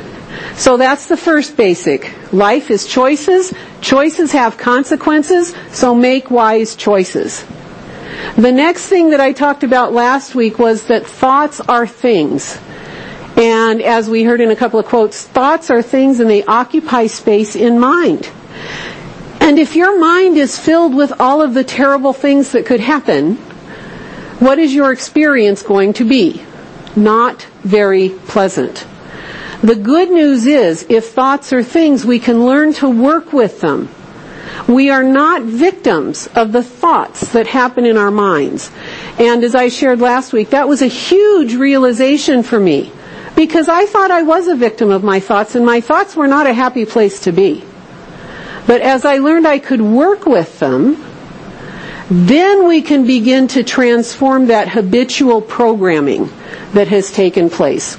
So 0.56 0.76
that's 0.76 1.06
the 1.06 1.16
first 1.16 1.56
basic. 1.56 2.12
Life 2.32 2.70
is 2.70 2.86
choices. 2.86 3.52
Choices 3.80 4.32
have 4.32 4.56
consequences, 4.56 5.54
so 5.72 5.94
make 5.94 6.30
wise 6.30 6.76
choices. 6.76 7.44
The 8.36 8.52
next 8.52 8.86
thing 8.86 9.10
that 9.10 9.20
I 9.20 9.32
talked 9.32 9.64
about 9.64 9.92
last 9.92 10.34
week 10.34 10.58
was 10.58 10.86
that 10.86 11.06
thoughts 11.06 11.60
are 11.60 11.86
things. 11.86 12.58
And 13.36 13.82
as 13.82 14.08
we 14.08 14.22
heard 14.22 14.40
in 14.40 14.50
a 14.50 14.56
couple 14.56 14.78
of 14.78 14.86
quotes, 14.86 15.24
thoughts 15.24 15.70
are 15.70 15.82
things 15.82 16.20
and 16.20 16.30
they 16.30 16.44
occupy 16.44 17.06
space 17.06 17.56
in 17.56 17.80
mind. 17.80 18.30
And 19.44 19.58
if 19.58 19.76
your 19.76 20.00
mind 20.00 20.38
is 20.38 20.58
filled 20.58 20.94
with 20.94 21.20
all 21.20 21.42
of 21.42 21.52
the 21.52 21.64
terrible 21.64 22.14
things 22.14 22.52
that 22.52 22.64
could 22.64 22.80
happen, 22.80 23.36
what 24.38 24.58
is 24.58 24.74
your 24.74 24.90
experience 24.90 25.62
going 25.62 25.92
to 25.92 26.04
be? 26.06 26.42
Not 26.96 27.46
very 27.62 28.08
pleasant. 28.08 28.86
The 29.62 29.74
good 29.74 30.10
news 30.10 30.46
is, 30.46 30.86
if 30.88 31.10
thoughts 31.10 31.52
are 31.52 31.62
things, 31.62 32.06
we 32.06 32.20
can 32.20 32.46
learn 32.46 32.72
to 32.80 32.88
work 32.88 33.34
with 33.34 33.60
them. 33.60 33.90
We 34.66 34.88
are 34.88 35.04
not 35.04 35.42
victims 35.42 36.26
of 36.28 36.52
the 36.52 36.62
thoughts 36.62 37.32
that 37.34 37.46
happen 37.46 37.84
in 37.84 37.98
our 37.98 38.10
minds. 38.10 38.70
And 39.18 39.44
as 39.44 39.54
I 39.54 39.68
shared 39.68 40.00
last 40.00 40.32
week, 40.32 40.50
that 40.50 40.68
was 40.68 40.80
a 40.80 40.86
huge 40.86 41.54
realization 41.54 42.44
for 42.44 42.58
me 42.58 42.90
because 43.36 43.68
I 43.68 43.84
thought 43.84 44.10
I 44.10 44.22
was 44.22 44.48
a 44.48 44.56
victim 44.56 44.90
of 44.90 45.04
my 45.04 45.20
thoughts 45.20 45.54
and 45.54 45.66
my 45.66 45.82
thoughts 45.82 46.16
were 46.16 46.28
not 46.28 46.46
a 46.46 46.54
happy 46.54 46.86
place 46.86 47.20
to 47.20 47.30
be. 47.32 47.62
But 48.66 48.80
as 48.80 49.04
I 49.04 49.18
learned 49.18 49.46
I 49.46 49.58
could 49.58 49.80
work 49.80 50.26
with 50.26 50.58
them, 50.58 51.02
then 52.10 52.66
we 52.66 52.82
can 52.82 53.06
begin 53.06 53.48
to 53.48 53.62
transform 53.62 54.46
that 54.46 54.68
habitual 54.68 55.40
programming 55.40 56.30
that 56.72 56.88
has 56.88 57.10
taken 57.10 57.50
place. 57.50 57.94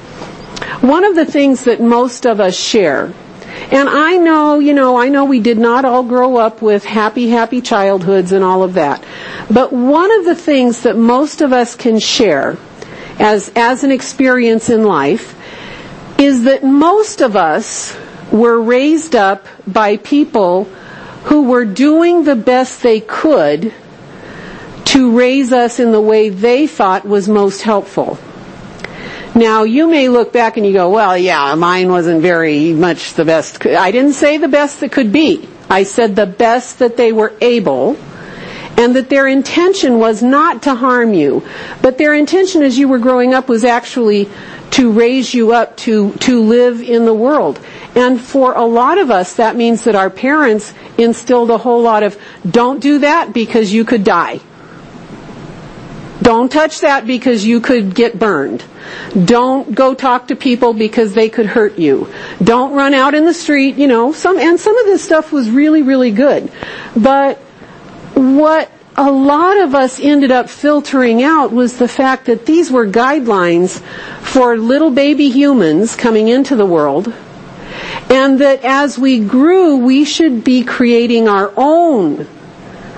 One 0.82 1.04
of 1.04 1.16
the 1.16 1.26
things 1.26 1.64
that 1.66 1.82
most 1.82 2.26
of 2.26 2.40
us 2.40 2.56
share 2.56 3.14
and 3.72 3.90
I 3.90 4.18
know, 4.18 4.60
you 4.60 4.74
know, 4.74 4.98
I 4.98 5.10
know 5.10 5.26
we 5.26 5.40
did 5.40 5.58
not 5.58 5.86
all 5.86 6.04
grow 6.04 6.38
up 6.38 6.62
with 6.62 6.84
happy, 6.84 7.30
happy 7.30 7.62
childhoods 7.62 8.32
and 8.32 8.44
all 8.44 8.64
of 8.64 8.74
that. 8.76 9.04
But 9.50 9.72
one 9.74 10.12
of 10.20 10.26
the 10.26 10.36
things 10.36 10.82
that 10.82 10.98
most 10.98 11.42
of 11.42 11.54
us 11.54 11.76
can 11.76 12.00
share 12.00 12.58
as, 13.18 13.52
as 13.56 13.84
an 13.84 13.92
experience 13.92 14.70
in 14.70 14.84
life 14.84 15.36
is 16.20 16.44
that 16.44 16.64
most 16.64 17.22
of 17.22 17.36
us 17.36 17.98
were 18.32 18.60
raised 18.62 19.16
up 19.16 19.46
by 19.68 19.98
people 19.98 20.66
who 21.26 21.44
were 21.44 21.66
doing 21.66 22.24
the 22.24 22.36
best 22.36 22.84
they 22.84 23.00
could 23.00 23.74
to 24.86 25.18
raise 25.18 25.52
us 25.52 25.80
in 25.80 25.92
the 25.92 26.02
way 26.02 26.30
they 26.30 26.68
thought 26.68 27.06
was 27.06 27.28
most 27.28 27.62
helpful. 27.62 28.18
Now, 29.34 29.64
you 29.64 29.88
may 29.88 30.08
look 30.08 30.32
back 30.32 30.56
and 30.56 30.66
you 30.66 30.72
go, 30.72 30.90
well, 30.90 31.18
yeah, 31.18 31.54
mine 31.56 31.90
wasn't 31.90 32.22
very 32.22 32.72
much 32.72 33.16
the 33.16 33.26
best. 33.26 33.66
I 33.66 33.92
didn't 33.92 34.14
say 34.14 34.38
the 34.38 34.48
best 34.48 34.80
that 34.80 34.92
could 34.94 35.12
be. 35.12 35.50
I 35.70 35.84
said 35.84 36.16
the 36.16 36.26
best 36.26 36.80
that 36.80 36.96
they 36.96 37.12
were 37.12 37.34
able 37.42 37.98
and 38.78 38.96
that 38.96 39.10
their 39.10 39.28
intention 39.28 40.00
was 40.00 40.22
not 40.22 40.64
to 40.64 40.76
harm 40.76 41.14
you, 41.14 41.46
but 41.82 41.98
their 41.98 42.14
intention 42.14 42.62
as 42.62 42.78
you 42.78 42.88
were 42.88 43.00
growing 43.00 43.34
up 43.34 43.50
was 43.50 43.64
actually 43.64 44.30
to 44.72 44.92
raise 44.92 45.34
you 45.34 45.54
up 45.54 45.78
to, 45.78 46.12
to 46.14 46.42
live 46.42 46.82
in 46.82 47.06
the 47.06 47.14
world. 47.14 47.60
And 47.96 48.20
for 48.20 48.54
a 48.54 48.66
lot 48.66 48.98
of 48.98 49.10
us, 49.10 49.36
that 49.36 49.56
means 49.56 49.86
that 49.86 49.96
our 49.96 50.10
parents 50.10 50.74
instilled 50.98 51.50
a 51.50 51.58
whole 51.58 51.82
lot 51.82 52.04
of, 52.04 52.18
don't 52.50 52.82
do 52.82 53.00
that 53.00 53.34
because 53.34 53.74
you 53.74 53.86
could 53.86 54.04
die. 54.04 54.42
Don't 56.22 56.52
touch 56.52 56.82
that 56.82 57.06
because 57.06 57.46
you 57.46 57.62
could 57.62 57.94
get 57.94 58.18
burned. 58.18 58.64
Don't 59.26 59.74
go 59.74 59.94
talk 59.94 60.28
to 60.28 60.36
people 60.36 60.74
because 60.74 61.14
they 61.14 61.30
could 61.30 61.46
hurt 61.46 61.78
you. 61.78 62.12
Don't 62.44 62.74
run 62.74 62.94
out 62.94 63.14
in 63.16 63.26
the 63.26 63.34
street, 63.34 63.76
you 63.76 63.88
know, 63.88 64.12
some, 64.12 64.38
and 64.38 64.60
some 64.60 64.78
of 64.78 64.86
this 64.86 65.04
stuff 65.04 65.32
was 65.32 65.50
really, 65.50 65.82
really 65.82 66.12
good. 66.12 66.52
But 66.96 67.38
what 68.16 68.72
a 68.98 69.12
lot 69.12 69.58
of 69.58 69.76
us 69.76 70.00
ended 70.00 70.32
up 70.32 70.50
filtering 70.50 71.22
out 71.22 71.52
was 71.52 71.78
the 71.78 71.88
fact 71.88 72.26
that 72.26 72.46
these 72.46 72.72
were 72.72 72.88
guidelines 72.88 73.82
for 74.22 74.58
little 74.58 74.92
baby 74.92 75.30
humans 75.30 75.96
coming 75.96 76.28
into 76.28 76.56
the 76.56 76.66
world. 76.66 77.14
And 78.10 78.40
that 78.40 78.64
as 78.64 78.98
we 79.00 79.20
grew, 79.20 79.78
we 79.78 80.06
should 80.06 80.44
be 80.44 80.64
creating 80.64 81.28
our 81.28 81.52
own 81.58 82.28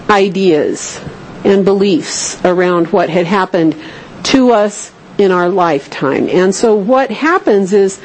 ideas 0.09 1.01
and 1.43 1.63
beliefs 1.63 2.43
around 2.43 2.87
what 2.87 3.09
had 3.09 3.25
happened 3.25 3.75
to 4.23 4.51
us 4.51 4.91
in 5.17 5.31
our 5.31 5.49
lifetime. 5.49 6.27
And 6.29 6.53
so 6.53 6.75
what 6.75 7.09
happens 7.09 7.73
is 7.73 7.99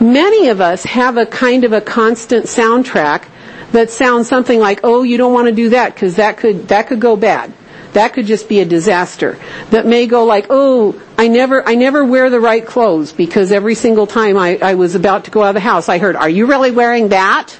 many 0.00 0.48
of 0.48 0.60
us 0.60 0.84
have 0.84 1.16
a 1.16 1.26
kind 1.26 1.64
of 1.64 1.72
a 1.72 1.80
constant 1.80 2.46
soundtrack 2.46 3.24
that 3.72 3.90
sounds 3.90 4.28
something 4.28 4.58
like, 4.58 4.80
oh, 4.84 5.02
you 5.02 5.16
don't 5.16 5.32
want 5.32 5.48
to 5.48 5.54
do 5.54 5.70
that 5.70 5.94
because 5.94 6.16
that 6.16 6.36
could, 6.36 6.68
that 6.68 6.86
could 6.88 7.00
go 7.00 7.16
bad. 7.16 7.52
That 7.92 8.12
could 8.12 8.26
just 8.26 8.48
be 8.48 8.60
a 8.60 8.64
disaster. 8.64 9.38
That 9.70 9.86
may 9.86 10.06
go 10.06 10.24
like, 10.24 10.46
oh, 10.50 11.00
I 11.18 11.28
never, 11.28 11.66
I 11.66 11.74
never 11.74 12.04
wear 12.04 12.30
the 12.30 12.40
right 12.40 12.64
clothes 12.64 13.12
because 13.12 13.50
every 13.50 13.74
single 13.74 14.06
time 14.06 14.36
I, 14.36 14.58
I 14.62 14.74
was 14.74 14.94
about 14.94 15.24
to 15.24 15.30
go 15.30 15.42
out 15.42 15.50
of 15.50 15.54
the 15.54 15.60
house, 15.60 15.88
I 15.88 15.98
heard, 15.98 16.16
are 16.16 16.28
you 16.28 16.46
really 16.46 16.70
wearing 16.70 17.08
that? 17.08 17.58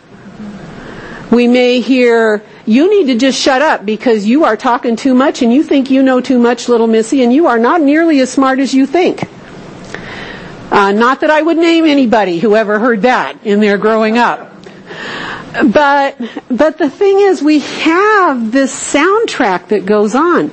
We 1.32 1.46
may 1.46 1.80
hear, 1.80 2.42
you 2.66 2.90
need 2.90 3.12
to 3.12 3.18
just 3.18 3.40
shut 3.40 3.62
up 3.62 3.84
because 3.84 4.26
you 4.26 4.44
are 4.44 4.56
talking 4.56 4.96
too 4.96 5.14
much 5.14 5.42
and 5.42 5.52
you 5.52 5.62
think 5.62 5.90
you 5.90 6.02
know 6.02 6.20
too 6.20 6.38
much, 6.38 6.68
little 6.68 6.88
missy, 6.88 7.22
and 7.22 7.32
you 7.32 7.46
are 7.46 7.58
not 7.58 7.80
nearly 7.80 8.20
as 8.20 8.30
smart 8.30 8.58
as 8.58 8.74
you 8.74 8.86
think. 8.86 9.22
Uh, 10.72 10.92
not 10.92 11.20
that 11.20 11.30
I 11.30 11.42
would 11.42 11.56
name 11.56 11.84
anybody 11.84 12.38
who 12.38 12.54
ever 12.54 12.78
heard 12.78 13.02
that 13.02 13.44
in 13.44 13.60
their 13.60 13.78
growing 13.78 14.18
up. 14.18 14.49
But 15.52 16.16
but 16.48 16.78
the 16.78 16.88
thing 16.88 17.20
is 17.20 17.42
we 17.42 17.58
have 17.58 18.52
this 18.52 18.72
soundtrack 18.72 19.68
that 19.68 19.84
goes 19.84 20.14
on. 20.14 20.50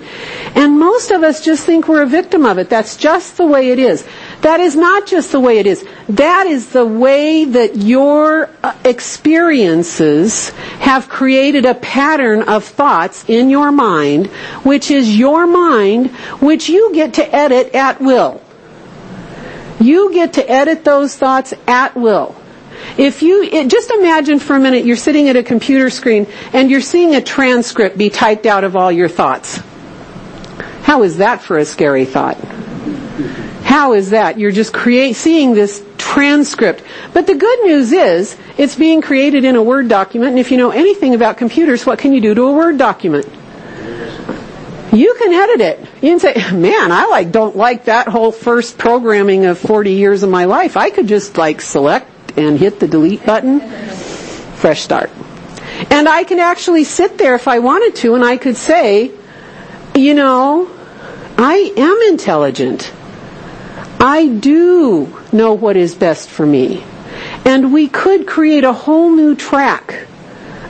And 0.55 0.79
most 0.79 1.11
of 1.11 1.21
us 1.23 1.45
just 1.45 1.65
think 1.65 1.87
we're 1.87 2.01
a 2.01 2.07
victim 2.07 2.45
of 2.45 2.57
it. 2.57 2.69
That's 2.69 2.97
just 2.97 3.37
the 3.37 3.45
way 3.45 3.69
it 3.69 3.77
is. 3.77 4.07
That 4.41 4.59
is 4.59 4.75
not 4.75 5.05
just 5.05 5.31
the 5.31 5.39
way 5.39 5.59
it 5.59 5.67
is. 5.67 5.85
That 6.09 6.47
is 6.47 6.69
the 6.69 6.85
way 6.85 7.45
that 7.45 7.75
your 7.75 8.49
uh, 8.63 8.75
experiences 8.83 10.49
have 10.79 11.09
created 11.09 11.65
a 11.65 11.75
pattern 11.75 12.43
of 12.43 12.63
thoughts 12.63 13.25
in 13.27 13.49
your 13.49 13.71
mind 13.71 14.27
which 14.63 14.89
is 14.89 15.17
your 15.17 15.45
mind 15.45 16.09
which 16.41 16.69
you 16.69 16.93
get 16.93 17.15
to 17.15 17.35
edit 17.35 17.75
at 17.75 18.01
will. 18.01 18.41
You 19.79 20.11
get 20.11 20.33
to 20.33 20.49
edit 20.49 20.83
those 20.83 21.15
thoughts 21.15 21.53
at 21.67 21.95
will 21.95 22.35
if 22.97 23.21
you, 23.21 23.43
it, 23.43 23.69
just 23.69 23.91
imagine 23.91 24.39
for 24.39 24.55
a 24.55 24.59
minute 24.59 24.85
you're 24.85 24.95
sitting 24.95 25.29
at 25.29 25.35
a 25.35 25.43
computer 25.43 25.89
screen 25.89 26.27
and 26.53 26.69
you're 26.71 26.81
seeing 26.81 27.15
a 27.15 27.21
transcript 27.21 27.97
be 27.97 28.09
typed 28.09 28.45
out 28.45 28.63
of 28.63 28.75
all 28.75 28.91
your 28.91 29.09
thoughts. 29.09 29.59
How 30.83 31.03
is 31.03 31.17
that 31.17 31.41
for 31.41 31.57
a 31.57 31.65
scary 31.65 32.05
thought? 32.05 32.37
How 33.63 33.93
is 33.93 34.11
that? 34.11 34.39
You're 34.39 34.51
just 34.51 34.73
create, 34.73 35.15
seeing 35.17 35.53
this 35.53 35.83
transcript. 35.97 36.81
But 37.13 37.27
the 37.27 37.35
good 37.35 37.65
news 37.65 37.91
is, 37.91 38.37
it's 38.57 38.75
being 38.75 39.01
created 39.01 39.43
in 39.43 39.55
a 39.55 39.61
Word 39.61 39.89
document, 39.89 40.31
and 40.31 40.39
if 40.39 40.51
you 40.51 40.57
know 40.57 40.71
anything 40.71 41.13
about 41.13 41.37
computers, 41.37 41.85
what 41.85 41.99
can 41.99 42.13
you 42.13 42.21
do 42.21 42.33
to 42.33 42.43
a 42.43 42.51
Word 42.53 42.77
document? 42.77 43.27
You 44.93 45.15
can 45.19 45.33
edit 45.33 45.61
it. 45.61 45.79
You 46.01 46.17
can 46.17 46.19
say, 46.19 46.33
man, 46.53 46.91
I 46.91 47.07
like, 47.07 47.31
don't 47.31 47.55
like 47.57 47.85
that 47.85 48.07
whole 48.07 48.31
first 48.31 48.77
programming 48.77 49.45
of 49.45 49.59
40 49.59 49.91
years 49.91 50.23
of 50.23 50.29
my 50.29 50.45
life. 50.45 50.77
I 50.77 50.89
could 50.89 51.07
just 51.07 51.37
like 51.37 51.59
select 51.59 52.09
and 52.37 52.57
hit 52.57 52.79
the 52.79 52.87
delete 52.87 53.25
button, 53.25 53.59
fresh 53.59 54.81
start. 54.81 55.09
And 55.91 56.07
I 56.07 56.23
can 56.23 56.39
actually 56.39 56.83
sit 56.83 57.17
there 57.17 57.35
if 57.35 57.47
I 57.47 57.59
wanted 57.59 57.95
to 57.97 58.15
and 58.15 58.23
I 58.23 58.37
could 58.37 58.57
say, 58.57 59.11
you 59.95 60.13
know, 60.13 60.69
I 61.37 61.73
am 61.77 61.99
intelligent. 62.11 62.91
I 63.99 64.27
do 64.27 65.15
know 65.31 65.53
what 65.53 65.75
is 65.75 65.95
best 65.95 66.29
for 66.29 66.45
me. 66.45 66.83
And 67.45 67.73
we 67.73 67.87
could 67.87 68.27
create 68.27 68.63
a 68.63 68.73
whole 68.73 69.11
new 69.15 69.35
track 69.35 70.07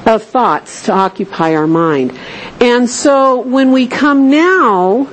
of 0.05 0.23
thoughts 0.23 0.83
to 0.83 0.93
occupy 0.93 1.55
our 1.55 1.67
mind. 1.67 2.17
And 2.61 2.89
so 2.89 3.41
when 3.41 3.71
we 3.71 3.87
come 3.87 4.29
now 4.29 5.05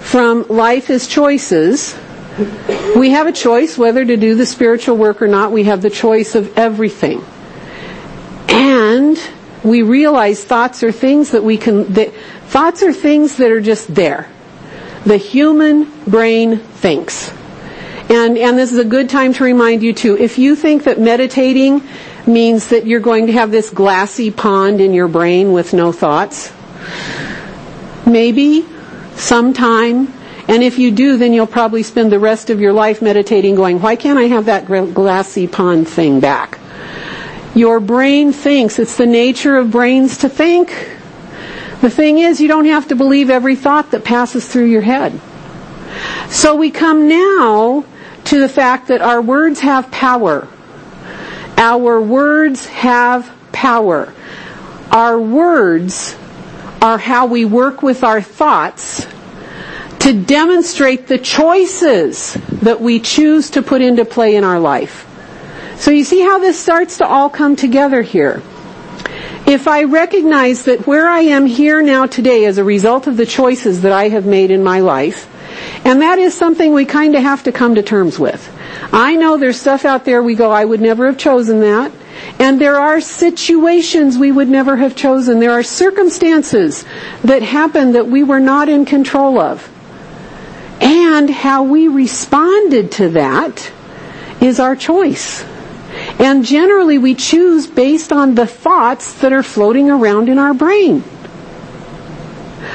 from 0.00 0.46
life 0.48 0.90
is 0.90 1.06
choices, 1.06 1.94
we 2.96 3.10
have 3.10 3.26
a 3.26 3.32
choice 3.32 3.76
whether 3.76 4.04
to 4.04 4.16
do 4.16 4.34
the 4.34 4.46
spiritual 4.46 4.96
work 4.96 5.20
or 5.20 5.28
not. 5.28 5.52
We 5.52 5.64
have 5.64 5.82
the 5.82 5.90
choice 5.90 6.34
of 6.34 6.56
everything. 6.56 7.24
And 8.48 9.18
we 9.62 9.82
realize 9.82 10.42
thoughts 10.42 10.82
are 10.82 10.92
things 10.92 11.32
that 11.32 11.44
we 11.44 11.58
can, 11.58 11.92
that, 11.94 12.12
thoughts 12.46 12.82
are 12.82 12.92
things 12.92 13.36
that 13.36 13.50
are 13.50 13.60
just 13.60 13.94
there. 13.94 14.28
The 15.04 15.16
human 15.16 15.90
brain 16.04 16.58
thinks. 16.58 17.32
And, 18.08 18.36
and 18.38 18.58
this 18.58 18.72
is 18.72 18.78
a 18.78 18.84
good 18.84 19.08
time 19.08 19.32
to 19.34 19.44
remind 19.44 19.82
you 19.82 19.92
too, 19.92 20.16
if 20.16 20.38
you 20.38 20.56
think 20.56 20.84
that 20.84 21.00
meditating 21.00 21.82
means 22.26 22.68
that 22.68 22.86
you're 22.86 23.00
going 23.00 23.26
to 23.26 23.32
have 23.32 23.50
this 23.50 23.70
glassy 23.70 24.30
pond 24.30 24.80
in 24.80 24.94
your 24.94 25.08
brain 25.08 25.52
with 25.52 25.72
no 25.72 25.92
thoughts, 25.92 26.52
maybe 28.06 28.66
sometime 29.14 30.12
and 30.52 30.62
if 30.62 30.78
you 30.78 30.90
do, 30.90 31.16
then 31.16 31.32
you'll 31.32 31.46
probably 31.46 31.82
spend 31.82 32.12
the 32.12 32.18
rest 32.18 32.50
of 32.50 32.60
your 32.60 32.74
life 32.74 33.00
meditating 33.00 33.54
going, 33.54 33.80
why 33.80 33.96
can't 33.96 34.18
I 34.18 34.24
have 34.24 34.44
that 34.44 34.66
glassy 34.66 35.46
pond 35.46 35.88
thing 35.88 36.20
back? 36.20 36.58
Your 37.54 37.80
brain 37.80 38.34
thinks. 38.34 38.78
It's 38.78 38.98
the 38.98 39.06
nature 39.06 39.56
of 39.56 39.70
brains 39.70 40.18
to 40.18 40.28
think. 40.28 40.68
The 41.80 41.88
thing 41.88 42.18
is, 42.18 42.38
you 42.38 42.48
don't 42.48 42.66
have 42.66 42.88
to 42.88 42.94
believe 42.94 43.30
every 43.30 43.56
thought 43.56 43.92
that 43.92 44.04
passes 44.04 44.46
through 44.46 44.66
your 44.66 44.82
head. 44.82 45.18
So 46.28 46.54
we 46.54 46.70
come 46.70 47.08
now 47.08 47.86
to 48.24 48.38
the 48.38 48.48
fact 48.48 48.88
that 48.88 49.00
our 49.00 49.22
words 49.22 49.60
have 49.60 49.90
power. 49.90 50.46
Our 51.56 51.98
words 51.98 52.66
have 52.66 53.34
power. 53.52 54.12
Our 54.90 55.18
words 55.18 56.14
are 56.82 56.98
how 56.98 57.24
we 57.24 57.46
work 57.46 57.82
with 57.82 58.04
our 58.04 58.20
thoughts 58.20 59.06
to 60.02 60.12
demonstrate 60.12 61.06
the 61.06 61.18
choices 61.18 62.34
that 62.62 62.80
we 62.80 62.98
choose 62.98 63.50
to 63.50 63.62
put 63.62 63.80
into 63.80 64.04
play 64.04 64.34
in 64.34 64.42
our 64.42 64.58
life. 64.58 65.06
So 65.76 65.92
you 65.92 66.02
see 66.02 66.20
how 66.20 66.40
this 66.40 66.58
starts 66.58 66.98
to 66.98 67.06
all 67.06 67.30
come 67.30 67.54
together 67.54 68.02
here. 68.02 68.42
If 69.46 69.68
I 69.68 69.84
recognize 69.84 70.64
that 70.64 70.88
where 70.88 71.08
I 71.08 71.20
am 71.20 71.46
here 71.46 71.82
now 71.82 72.06
today 72.06 72.44
is 72.44 72.58
a 72.58 72.64
result 72.64 73.06
of 73.06 73.16
the 73.16 73.26
choices 73.26 73.82
that 73.82 73.92
I 73.92 74.08
have 74.08 74.26
made 74.26 74.50
in 74.50 74.64
my 74.64 74.80
life, 74.80 75.28
and 75.84 76.02
that 76.02 76.18
is 76.18 76.34
something 76.34 76.72
we 76.72 76.84
kind 76.84 77.14
of 77.14 77.22
have 77.22 77.44
to 77.44 77.52
come 77.52 77.76
to 77.76 77.82
terms 77.82 78.18
with. 78.18 78.50
I 78.92 79.14
know 79.14 79.36
there's 79.36 79.60
stuff 79.60 79.84
out 79.84 80.04
there 80.04 80.20
we 80.20 80.34
go, 80.34 80.50
I 80.50 80.64
would 80.64 80.80
never 80.80 81.06
have 81.06 81.18
chosen 81.18 81.60
that. 81.60 81.92
And 82.40 82.60
there 82.60 82.80
are 82.80 83.00
situations 83.00 84.18
we 84.18 84.32
would 84.32 84.48
never 84.48 84.76
have 84.76 84.96
chosen. 84.96 85.38
There 85.38 85.52
are 85.52 85.62
circumstances 85.62 86.84
that 87.22 87.42
happen 87.42 87.92
that 87.92 88.08
we 88.08 88.24
were 88.24 88.40
not 88.40 88.68
in 88.68 88.84
control 88.84 89.38
of. 89.38 89.68
And 91.14 91.28
how 91.28 91.62
we 91.62 91.88
responded 91.88 92.90
to 92.92 93.10
that 93.10 93.70
is 94.40 94.58
our 94.58 94.74
choice. 94.74 95.44
And 96.18 96.42
generally 96.42 96.96
we 96.96 97.14
choose 97.14 97.66
based 97.66 98.12
on 98.12 98.34
the 98.34 98.46
thoughts 98.46 99.12
that 99.20 99.30
are 99.30 99.42
floating 99.42 99.90
around 99.90 100.30
in 100.30 100.38
our 100.38 100.54
brain. 100.54 101.02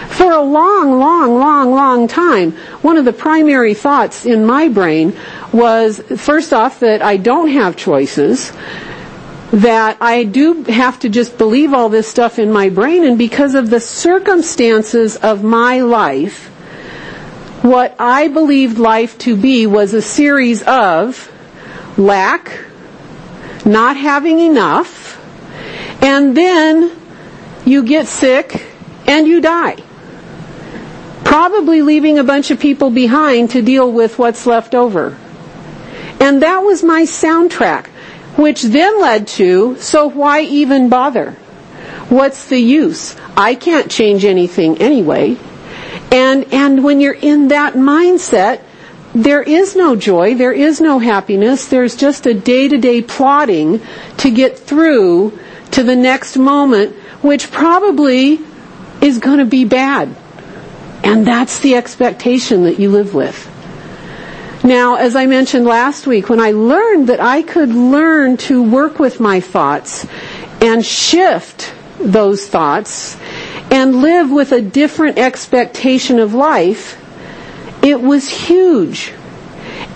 For 0.09 0.31
a 0.31 0.41
long, 0.41 0.99
long, 0.99 1.39
long, 1.39 1.71
long 1.71 2.07
time, 2.07 2.51
one 2.83 2.97
of 2.97 3.05
the 3.05 3.11
primary 3.11 3.73
thoughts 3.73 4.23
in 4.27 4.45
my 4.45 4.67
brain 4.67 5.17
was, 5.51 5.99
first 6.17 6.53
off, 6.53 6.81
that 6.81 7.01
I 7.01 7.17
don't 7.17 7.49
have 7.49 7.75
choices, 7.75 8.51
that 9.51 9.97
I 9.99 10.25
do 10.25 10.61
have 10.65 10.99
to 10.99 11.09
just 11.09 11.39
believe 11.39 11.73
all 11.73 11.89
this 11.89 12.07
stuff 12.07 12.37
in 12.37 12.51
my 12.51 12.69
brain, 12.69 13.03
and 13.03 13.17
because 13.17 13.55
of 13.55 13.71
the 13.71 13.79
circumstances 13.79 15.15
of 15.15 15.43
my 15.43 15.81
life, 15.81 16.51
what 17.61 17.95
I 17.99 18.27
believed 18.27 18.77
life 18.77 19.17
to 19.19 19.35
be 19.35 19.67
was 19.67 19.93
a 19.93 20.01
series 20.01 20.63
of 20.63 21.31
lack, 21.97 22.59
not 23.65 23.97
having 23.97 24.39
enough, 24.39 25.19
and 26.03 26.37
then 26.37 26.91
you 27.65 27.83
get 27.83 28.07
sick 28.07 28.65
and 29.07 29.27
you 29.27 29.41
die. 29.41 29.77
Probably 31.23 31.81
leaving 31.81 32.19
a 32.19 32.23
bunch 32.23 32.51
of 32.51 32.59
people 32.59 32.89
behind 32.89 33.51
to 33.51 33.61
deal 33.61 33.91
with 33.91 34.17
what's 34.17 34.45
left 34.45 34.75
over. 34.75 35.17
And 36.19 36.41
that 36.41 36.59
was 36.59 36.83
my 36.83 37.03
soundtrack, 37.03 37.87
which 38.37 38.61
then 38.61 39.01
led 39.01 39.27
to, 39.27 39.77
so 39.77 40.07
why 40.07 40.41
even 40.41 40.89
bother? 40.89 41.31
What's 42.09 42.47
the 42.47 42.59
use? 42.59 43.15
I 43.35 43.55
can't 43.55 43.91
change 43.91 44.23
anything 44.23 44.77
anyway. 44.77 45.37
And, 46.11 46.53
and 46.53 46.83
when 46.83 47.01
you're 47.01 47.13
in 47.13 47.49
that 47.49 47.73
mindset, 47.73 48.61
there 49.13 49.41
is 49.41 49.75
no 49.75 49.95
joy, 49.95 50.35
there 50.35 50.51
is 50.53 50.79
no 50.79 50.99
happiness, 50.99 51.67
there's 51.67 51.95
just 51.95 52.25
a 52.25 52.33
day-to-day 52.33 53.01
plotting 53.01 53.81
to 54.17 54.29
get 54.31 54.59
through 54.59 55.37
to 55.71 55.83
the 55.83 55.95
next 55.95 56.37
moment, 56.37 56.95
which 57.21 57.51
probably 57.51 58.39
is 59.01 59.19
going 59.19 59.39
to 59.39 59.45
be 59.45 59.65
bad. 59.65 60.15
And 61.03 61.25
that's 61.25 61.59
the 61.59 61.75
expectation 61.75 62.63
that 62.63 62.79
you 62.79 62.89
live 62.89 63.13
with. 63.13 63.53
Now, 64.63 64.95
as 64.95 65.15
I 65.15 65.25
mentioned 65.27 65.65
last 65.65 66.07
week, 66.07 66.29
when 66.29 66.39
I 66.39 66.51
learned 66.51 67.07
that 67.09 67.19
I 67.19 67.41
could 67.41 67.69
learn 67.69 68.37
to 68.37 68.61
work 68.61 68.99
with 68.99 69.19
my 69.19 69.39
thoughts 69.39 70.05
and 70.59 70.85
shift 70.85 71.73
those 71.99 72.47
thoughts 72.47 73.17
and 73.71 74.01
live 74.01 74.31
with 74.31 74.51
a 74.51 74.61
different 74.61 75.17
expectation 75.17 76.19
of 76.19 76.33
life, 76.33 77.01
it 77.83 78.01
was 78.01 78.29
huge. 78.29 79.13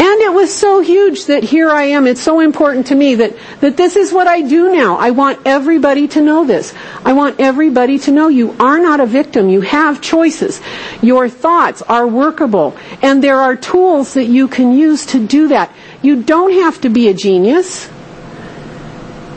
And 0.01 0.19
it 0.21 0.33
was 0.33 0.51
so 0.51 0.81
huge 0.81 1.25
that 1.25 1.43
here 1.43 1.69
I 1.69 1.83
am. 1.83 2.07
It's 2.07 2.21
so 2.21 2.39
important 2.39 2.87
to 2.87 2.95
me 2.95 3.15
that, 3.15 3.35
that 3.59 3.77
this 3.77 3.95
is 3.95 4.11
what 4.11 4.25
I 4.25 4.41
do 4.41 4.75
now. 4.75 4.97
I 4.97 5.11
want 5.11 5.41
everybody 5.45 6.07
to 6.09 6.21
know 6.21 6.43
this. 6.43 6.73
I 7.05 7.13
want 7.13 7.39
everybody 7.39 7.99
to 7.99 8.11
know 8.11 8.27
you 8.27 8.55
are 8.59 8.79
not 8.79 8.99
a 8.99 9.05
victim. 9.05 9.49
You 9.49 9.61
have 9.61 10.01
choices. 10.01 10.59
Your 11.03 11.29
thoughts 11.29 11.83
are 11.83 12.07
workable. 12.07 12.75
And 13.03 13.23
there 13.23 13.37
are 13.37 13.55
tools 13.55 14.15
that 14.15 14.25
you 14.25 14.47
can 14.47 14.73
use 14.73 15.05
to 15.07 15.25
do 15.25 15.49
that. 15.49 15.71
You 16.01 16.23
don't 16.23 16.53
have 16.53 16.81
to 16.81 16.89
be 16.89 17.07
a 17.07 17.13
genius. 17.13 17.87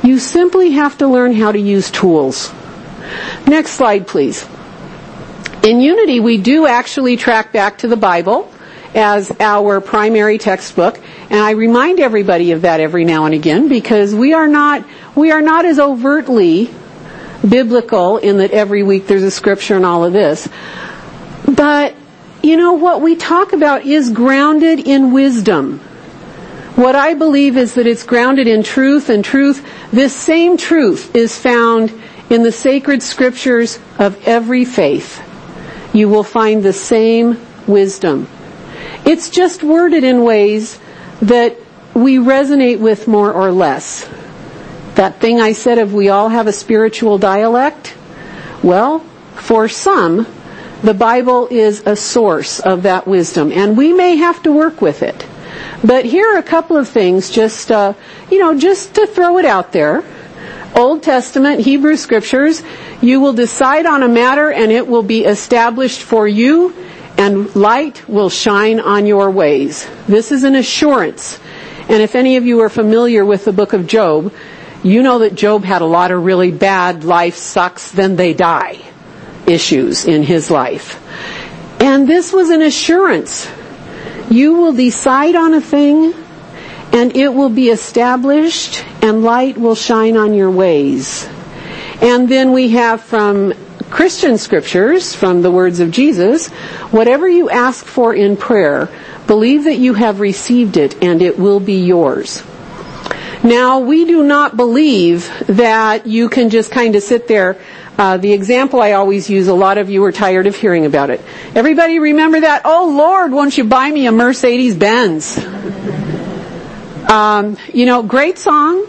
You 0.02 0.18
simply 0.18 0.70
have 0.70 0.96
to 0.98 1.08
learn 1.08 1.34
how 1.34 1.52
to 1.52 1.58
use 1.58 1.90
tools. 1.90 2.50
Next 3.46 3.72
slide, 3.72 4.06
please. 4.06 4.46
In 5.62 5.80
Unity, 5.80 6.20
we 6.20 6.38
do 6.38 6.66
actually 6.66 7.16
track 7.16 7.52
back 7.52 7.78
to 7.78 7.88
the 7.88 7.96
Bible 7.96 8.52
as 8.94 9.32
our 9.40 9.80
primary 9.80 10.38
textbook. 10.38 11.00
And 11.30 11.40
I 11.40 11.52
remind 11.52 12.00
everybody 12.00 12.52
of 12.52 12.62
that 12.62 12.80
every 12.80 13.04
now 13.04 13.24
and 13.24 13.34
again 13.34 13.68
because 13.68 14.14
we 14.14 14.32
are 14.34 14.46
not, 14.46 14.84
we 15.16 15.32
are 15.32 15.42
not 15.42 15.64
as 15.64 15.78
overtly 15.78 16.70
biblical 17.48 18.18
in 18.18 18.38
that 18.38 18.52
every 18.52 18.82
week 18.82 19.06
there's 19.06 19.22
a 19.22 19.30
scripture 19.30 19.76
and 19.76 19.84
all 19.84 20.04
of 20.04 20.12
this. 20.12 20.48
But, 21.46 21.94
you 22.42 22.56
know, 22.56 22.74
what 22.74 23.00
we 23.00 23.16
talk 23.16 23.52
about 23.52 23.84
is 23.84 24.10
grounded 24.10 24.80
in 24.80 25.12
wisdom. 25.12 25.80
What 26.76 26.96
I 26.96 27.14
believe 27.14 27.56
is 27.56 27.74
that 27.74 27.86
it's 27.86 28.02
grounded 28.02 28.48
in 28.48 28.62
truth 28.62 29.08
and 29.08 29.24
truth, 29.24 29.64
this 29.92 30.14
same 30.14 30.56
truth 30.56 31.14
is 31.14 31.38
found 31.38 31.90
in 32.30 32.42
the 32.42 32.52
sacred 32.52 33.02
scriptures 33.02 33.78
of 33.98 34.26
every 34.26 34.64
faith. 34.64 35.22
You 35.92 36.08
will 36.08 36.24
find 36.24 36.62
the 36.62 36.72
same 36.72 37.38
wisdom. 37.66 38.28
It's 39.04 39.30
just 39.30 39.62
worded 39.62 40.04
in 40.04 40.24
ways 40.24 40.78
that 41.22 41.56
we 41.94 42.16
resonate 42.16 42.80
with 42.80 43.06
more 43.06 43.32
or 43.32 43.52
less. 43.52 44.08
That 44.96 45.20
thing 45.20 45.40
I 45.40 45.52
said 45.52 45.78
of 45.78 45.94
we 45.94 46.08
all 46.08 46.28
have 46.28 46.46
a 46.46 46.52
spiritual 46.52 47.18
dialect? 47.18 47.94
Well, 48.62 49.00
for 49.36 49.68
some, 49.68 50.26
the 50.82 50.94
Bible 50.94 51.48
is 51.50 51.82
a 51.86 51.96
source 51.96 52.60
of 52.60 52.82
that 52.82 53.06
wisdom, 53.06 53.52
and 53.52 53.76
we 53.76 53.92
may 53.92 54.16
have 54.16 54.42
to 54.44 54.52
work 54.52 54.80
with 54.80 55.02
it. 55.02 55.26
But 55.84 56.04
here 56.04 56.34
are 56.34 56.38
a 56.38 56.42
couple 56.42 56.76
of 56.76 56.88
things, 56.88 57.30
just 57.30 57.70
uh, 57.70 57.94
you 58.30 58.38
know, 58.38 58.58
just 58.58 58.94
to 58.94 59.06
throw 59.06 59.38
it 59.38 59.44
out 59.44 59.72
there. 59.72 60.04
Old 60.76 61.02
Testament, 61.02 61.60
Hebrew 61.60 61.96
Scriptures, 61.96 62.62
you 63.00 63.20
will 63.20 63.32
decide 63.32 63.86
on 63.86 64.02
a 64.02 64.08
matter 64.08 64.50
and 64.50 64.72
it 64.72 64.86
will 64.88 65.02
be 65.02 65.24
established 65.24 66.02
for 66.02 66.26
you 66.26 66.74
and 67.16 67.54
light 67.54 68.08
will 68.08 68.30
shine 68.30 68.80
on 68.80 69.06
your 69.06 69.30
ways. 69.30 69.86
This 70.08 70.32
is 70.32 70.42
an 70.44 70.56
assurance. 70.56 71.38
And 71.88 72.02
if 72.02 72.14
any 72.14 72.36
of 72.36 72.44
you 72.46 72.60
are 72.60 72.68
familiar 72.68 73.24
with 73.24 73.44
the 73.44 73.52
book 73.52 73.72
of 73.72 73.86
Job, 73.86 74.32
you 74.82 75.02
know 75.02 75.20
that 75.20 75.34
Job 75.34 75.64
had 75.64 75.82
a 75.82 75.86
lot 75.86 76.10
of 76.10 76.24
really 76.24 76.50
bad 76.50 77.04
life 77.04 77.36
sucks, 77.36 77.92
then 77.92 78.16
they 78.16 78.34
die 78.34 78.80
issues 79.46 80.04
in 80.04 80.22
his 80.22 80.50
life. 80.50 81.00
And 81.80 82.08
this 82.08 82.32
was 82.32 82.50
an 82.50 82.62
assurance. 82.62 83.50
You 84.30 84.54
will 84.54 84.72
decide 84.72 85.34
on 85.36 85.54
a 85.54 85.60
thing 85.60 86.14
and 86.94 87.16
it 87.16 87.34
will 87.34 87.48
be 87.48 87.70
established 87.70 88.84
and 89.02 89.24
light 89.24 89.58
will 89.58 89.74
shine 89.74 90.16
on 90.16 90.32
your 90.32 90.50
ways. 90.50 91.28
And 92.00 92.28
then 92.28 92.52
we 92.52 92.70
have 92.70 93.02
from 93.02 93.52
Christian 93.90 94.38
scriptures, 94.38 95.12
from 95.12 95.42
the 95.42 95.50
words 95.50 95.80
of 95.80 95.90
Jesus, 95.90 96.48
whatever 96.92 97.28
you 97.28 97.50
ask 97.50 97.84
for 97.84 98.14
in 98.14 98.36
prayer, 98.36 98.88
believe 99.26 99.64
that 99.64 99.76
you 99.76 99.94
have 99.94 100.20
received 100.20 100.76
it 100.76 101.02
and 101.02 101.20
it 101.20 101.36
will 101.36 101.58
be 101.58 101.84
yours. 101.84 102.44
Now, 103.42 103.80
we 103.80 104.04
do 104.04 104.22
not 104.22 104.56
believe 104.56 105.30
that 105.48 106.06
you 106.06 106.28
can 106.28 106.48
just 106.48 106.70
kind 106.70 106.94
of 106.94 107.02
sit 107.02 107.26
there. 107.26 107.58
Uh, 107.98 108.18
the 108.18 108.32
example 108.32 108.80
I 108.80 108.92
always 108.92 109.28
use, 109.28 109.48
a 109.48 109.54
lot 109.54 109.78
of 109.78 109.90
you 109.90 110.02
are 110.04 110.12
tired 110.12 110.46
of 110.46 110.54
hearing 110.54 110.86
about 110.86 111.10
it. 111.10 111.20
Everybody 111.56 111.98
remember 111.98 112.40
that? 112.40 112.62
Oh 112.64 112.94
Lord, 112.96 113.32
won't 113.32 113.58
you 113.58 113.64
buy 113.64 113.90
me 113.90 114.06
a 114.06 114.12
Mercedes 114.12 114.76
Benz? 114.76 115.44
Um, 117.10 117.56
you 117.72 117.86
know, 117.86 118.02
great 118.02 118.38
song. 118.38 118.86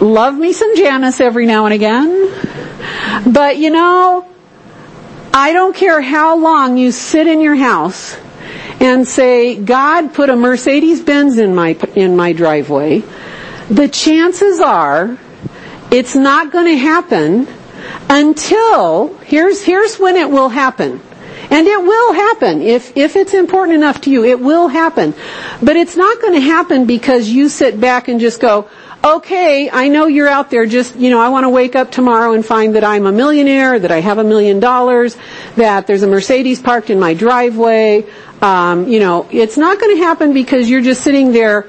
Love 0.00 0.36
me 0.36 0.52
some 0.52 0.76
Janis 0.76 1.20
every 1.20 1.46
now 1.46 1.66
and 1.66 1.74
again. 1.74 2.32
But 3.26 3.58
you 3.58 3.70
know, 3.70 4.26
I 5.32 5.52
don't 5.52 5.74
care 5.74 6.00
how 6.00 6.38
long 6.38 6.78
you 6.78 6.92
sit 6.92 7.26
in 7.26 7.40
your 7.40 7.56
house 7.56 8.16
and 8.80 9.06
say, 9.06 9.56
God 9.56 10.14
put 10.14 10.30
a 10.30 10.36
Mercedes 10.36 11.02
Benz 11.02 11.38
in 11.38 11.54
my, 11.54 11.76
in 11.94 12.16
my 12.16 12.32
driveway 12.32 13.02
the 13.70 13.88
chances 13.88 14.60
are 14.60 15.16
it's 15.92 16.16
not 16.16 16.50
going 16.50 16.66
to 16.66 16.76
happen 16.76 17.46
until 18.08 19.16
here's 19.18 19.62
here's 19.62 19.96
when 19.98 20.16
it 20.16 20.28
will 20.28 20.48
happen. 20.48 21.00
And 21.50 21.66
it 21.66 21.82
will 21.82 22.12
happen. 22.12 22.62
If, 22.62 22.96
if 22.96 23.16
it's 23.16 23.34
important 23.34 23.76
enough 23.76 24.02
to 24.02 24.10
you, 24.10 24.24
it 24.24 24.38
will 24.40 24.68
happen. 24.68 25.14
But 25.60 25.76
it's 25.76 25.96
not 25.96 26.20
going 26.20 26.34
to 26.34 26.40
happen 26.40 26.86
because 26.86 27.28
you 27.28 27.48
sit 27.48 27.80
back 27.80 28.06
and 28.06 28.20
just 28.20 28.40
go, 28.40 28.70
okay, 29.02 29.68
I 29.70 29.88
know 29.88 30.06
you're 30.06 30.28
out 30.28 30.50
there 30.50 30.66
just, 30.66 30.96
you 30.96 31.10
know, 31.10 31.20
I 31.20 31.30
want 31.30 31.44
to 31.44 31.48
wake 31.48 31.74
up 31.74 31.90
tomorrow 31.90 32.34
and 32.34 32.44
find 32.44 32.76
that 32.76 32.84
I'm 32.84 33.06
a 33.06 33.12
millionaire, 33.12 33.78
that 33.78 33.90
I 33.90 34.00
have 34.00 34.18
a 34.18 34.24
million 34.24 34.60
dollars, 34.60 35.16
that 35.56 35.86
there's 35.86 36.02
a 36.02 36.06
Mercedes 36.06 36.60
parked 36.60 36.90
in 36.90 37.00
my 37.00 37.14
driveway. 37.14 38.06
Um, 38.42 38.88
you 38.88 39.00
know, 39.00 39.26
it's 39.30 39.56
not 39.56 39.80
going 39.80 39.96
to 39.96 40.02
happen 40.02 40.32
because 40.32 40.68
you're 40.70 40.82
just 40.82 41.02
sitting 41.02 41.32
there 41.32 41.68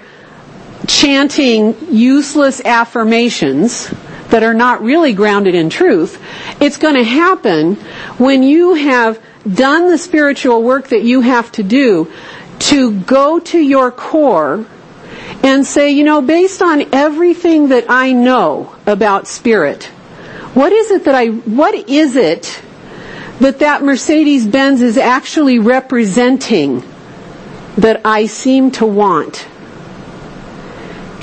chanting 0.87 1.75
useless 1.93 2.61
affirmations 2.63 3.89
that 4.29 4.43
are 4.43 4.53
not 4.53 4.81
really 4.81 5.13
grounded 5.13 5.55
in 5.55 5.69
truth. 5.69 6.21
It's 6.61 6.77
going 6.77 6.95
to 6.95 7.03
happen 7.03 7.75
when 8.17 8.43
you 8.43 8.75
have 8.75 9.21
done 9.43 9.89
the 9.89 9.97
spiritual 9.97 10.61
work 10.63 10.89
that 10.89 11.03
you 11.03 11.21
have 11.21 11.51
to 11.53 11.63
do 11.63 12.11
to 12.59 12.99
go 13.01 13.39
to 13.39 13.59
your 13.59 13.91
core 13.91 14.65
and 15.43 15.65
say, 15.65 15.91
you 15.91 16.03
know, 16.03 16.21
based 16.21 16.61
on 16.61 16.93
everything 16.93 17.69
that 17.69 17.85
I 17.89 18.13
know 18.13 18.75
about 18.85 19.27
spirit, 19.27 19.85
what 20.53 20.71
is 20.71 20.91
it 20.91 21.05
that 21.05 21.15
I, 21.15 21.27
what 21.27 21.73
is 21.89 22.15
it 22.15 22.61
that 23.39 23.59
that 23.59 23.83
Mercedes 23.83 24.45
Benz 24.45 24.81
is 24.81 24.97
actually 24.97 25.57
representing 25.59 26.83
that 27.77 28.01
I 28.05 28.27
seem 28.27 28.71
to 28.71 28.85
want? 28.85 29.47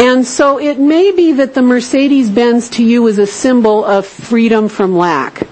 And 0.00 0.26
so 0.26 0.58
it 0.58 0.78
may 0.78 1.10
be 1.12 1.32
that 1.32 1.54
the 1.54 1.62
Mercedes 1.62 2.30
Benz 2.30 2.70
to 2.70 2.84
you 2.84 3.06
is 3.08 3.18
a 3.18 3.26
symbol 3.26 3.84
of 3.84 4.06
freedom 4.06 4.68
from 4.68 4.96
lack. 4.96 5.46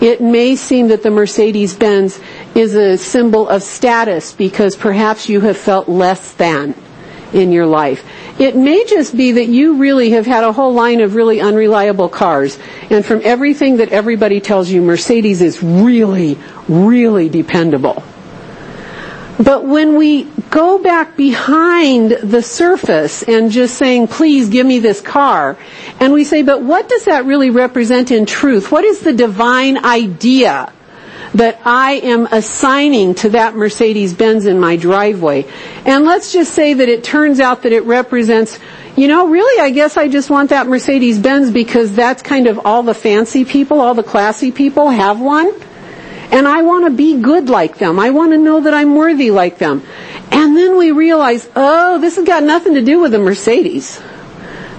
It 0.00 0.20
may 0.20 0.56
seem 0.56 0.88
that 0.88 1.02
the 1.02 1.10
Mercedes 1.10 1.74
Benz 1.74 2.18
is 2.54 2.74
a 2.74 2.96
symbol 2.96 3.48
of 3.48 3.62
status 3.62 4.32
because 4.32 4.74
perhaps 4.76 5.28
you 5.28 5.40
have 5.40 5.56
felt 5.56 5.88
less 5.88 6.32
than 6.32 6.74
in 7.32 7.52
your 7.52 7.66
life. 7.66 8.04
It 8.38 8.56
may 8.56 8.84
just 8.86 9.16
be 9.16 9.32
that 9.32 9.48
you 9.48 9.76
really 9.76 10.10
have 10.10 10.26
had 10.26 10.42
a 10.42 10.52
whole 10.52 10.72
line 10.72 11.00
of 11.00 11.14
really 11.14 11.40
unreliable 11.40 12.08
cars. 12.08 12.58
And 12.88 13.04
from 13.04 13.20
everything 13.24 13.76
that 13.76 13.90
everybody 13.90 14.40
tells 14.40 14.70
you, 14.70 14.82
Mercedes 14.82 15.42
is 15.42 15.62
really, 15.62 16.38
really 16.68 17.28
dependable. 17.28 18.02
But 19.38 19.64
when 19.64 19.96
we 19.96 20.28
go 20.50 20.82
back 20.82 21.16
behind 21.16 22.10
the 22.10 22.42
surface 22.42 23.22
and 23.22 23.50
just 23.50 23.76
saying, 23.76 24.08
please 24.08 24.48
give 24.48 24.66
me 24.66 24.80
this 24.80 25.00
car, 25.00 25.56
and 26.00 26.12
we 26.12 26.24
say, 26.24 26.42
but 26.42 26.62
what 26.62 26.88
does 26.88 27.04
that 27.04 27.24
really 27.24 27.50
represent 27.50 28.10
in 28.10 28.26
truth? 28.26 28.70
What 28.70 28.84
is 28.84 29.00
the 29.00 29.12
divine 29.12 29.84
idea 29.84 30.72
that 31.34 31.60
I 31.64 31.92
am 31.92 32.26
assigning 32.26 33.14
to 33.16 33.30
that 33.30 33.54
Mercedes 33.54 34.12
Benz 34.14 34.46
in 34.46 34.58
my 34.58 34.76
driveway? 34.76 35.46
And 35.84 36.04
let's 36.04 36.32
just 36.32 36.52
say 36.52 36.74
that 36.74 36.88
it 36.88 37.04
turns 37.04 37.38
out 37.38 37.62
that 37.62 37.72
it 37.72 37.84
represents 37.84 38.58
you 38.96 39.06
know, 39.06 39.28
really, 39.28 39.62
I 39.62 39.70
guess 39.70 39.96
I 39.96 40.08
just 40.08 40.30
want 40.30 40.50
that 40.50 40.66
Mercedes 40.66 41.18
Benz 41.18 41.50
because 41.50 41.94
that's 41.94 42.22
kind 42.22 42.48
of 42.48 42.66
all 42.66 42.82
the 42.82 42.92
fancy 42.92 43.44
people, 43.44 43.80
all 43.80 43.94
the 43.94 44.02
classy 44.02 44.50
people 44.50 44.90
have 44.90 45.20
one. 45.20 45.52
And 46.32 46.46
I 46.46 46.62
want 46.62 46.84
to 46.84 46.90
be 46.90 47.20
good 47.20 47.48
like 47.48 47.78
them. 47.78 47.98
I 47.98 48.10
want 48.10 48.32
to 48.32 48.38
know 48.38 48.60
that 48.60 48.74
I'm 48.74 48.94
worthy 48.94 49.30
like 49.30 49.58
them. 49.58 49.82
And 50.30 50.56
then 50.56 50.76
we 50.76 50.92
realize, 50.92 51.48
oh, 51.56 51.98
this 52.00 52.16
has 52.16 52.24
got 52.26 52.42
nothing 52.42 52.74
to 52.74 52.82
do 52.82 53.00
with 53.00 53.12
the 53.12 53.18
Mercedes. 53.18 54.00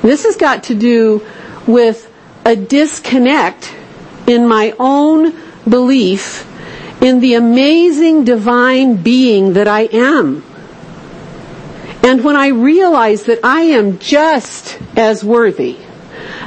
This 0.02 0.24
has 0.26 0.36
got 0.38 0.64
to 0.64 0.76
do 0.76 1.26
with 1.68 2.12
a 2.46 2.56
disconnect 2.56 3.74
in 4.28 4.48
my 4.48 4.74
own 4.80 5.36
belief 5.68 6.48
in 7.02 7.20
the 7.20 7.36
amazing 7.36 8.24
divine 8.24 8.96
being 8.98 9.54
that 9.54 9.68
I 9.68 9.82
am. 9.82 10.44
And 12.04 12.24
when 12.24 12.36
I 12.36 12.48
realize 12.48 13.24
that 13.24 13.40
I 13.44 13.62
am 13.62 14.00
just 14.00 14.80
as 14.96 15.24
worthy 15.24 15.78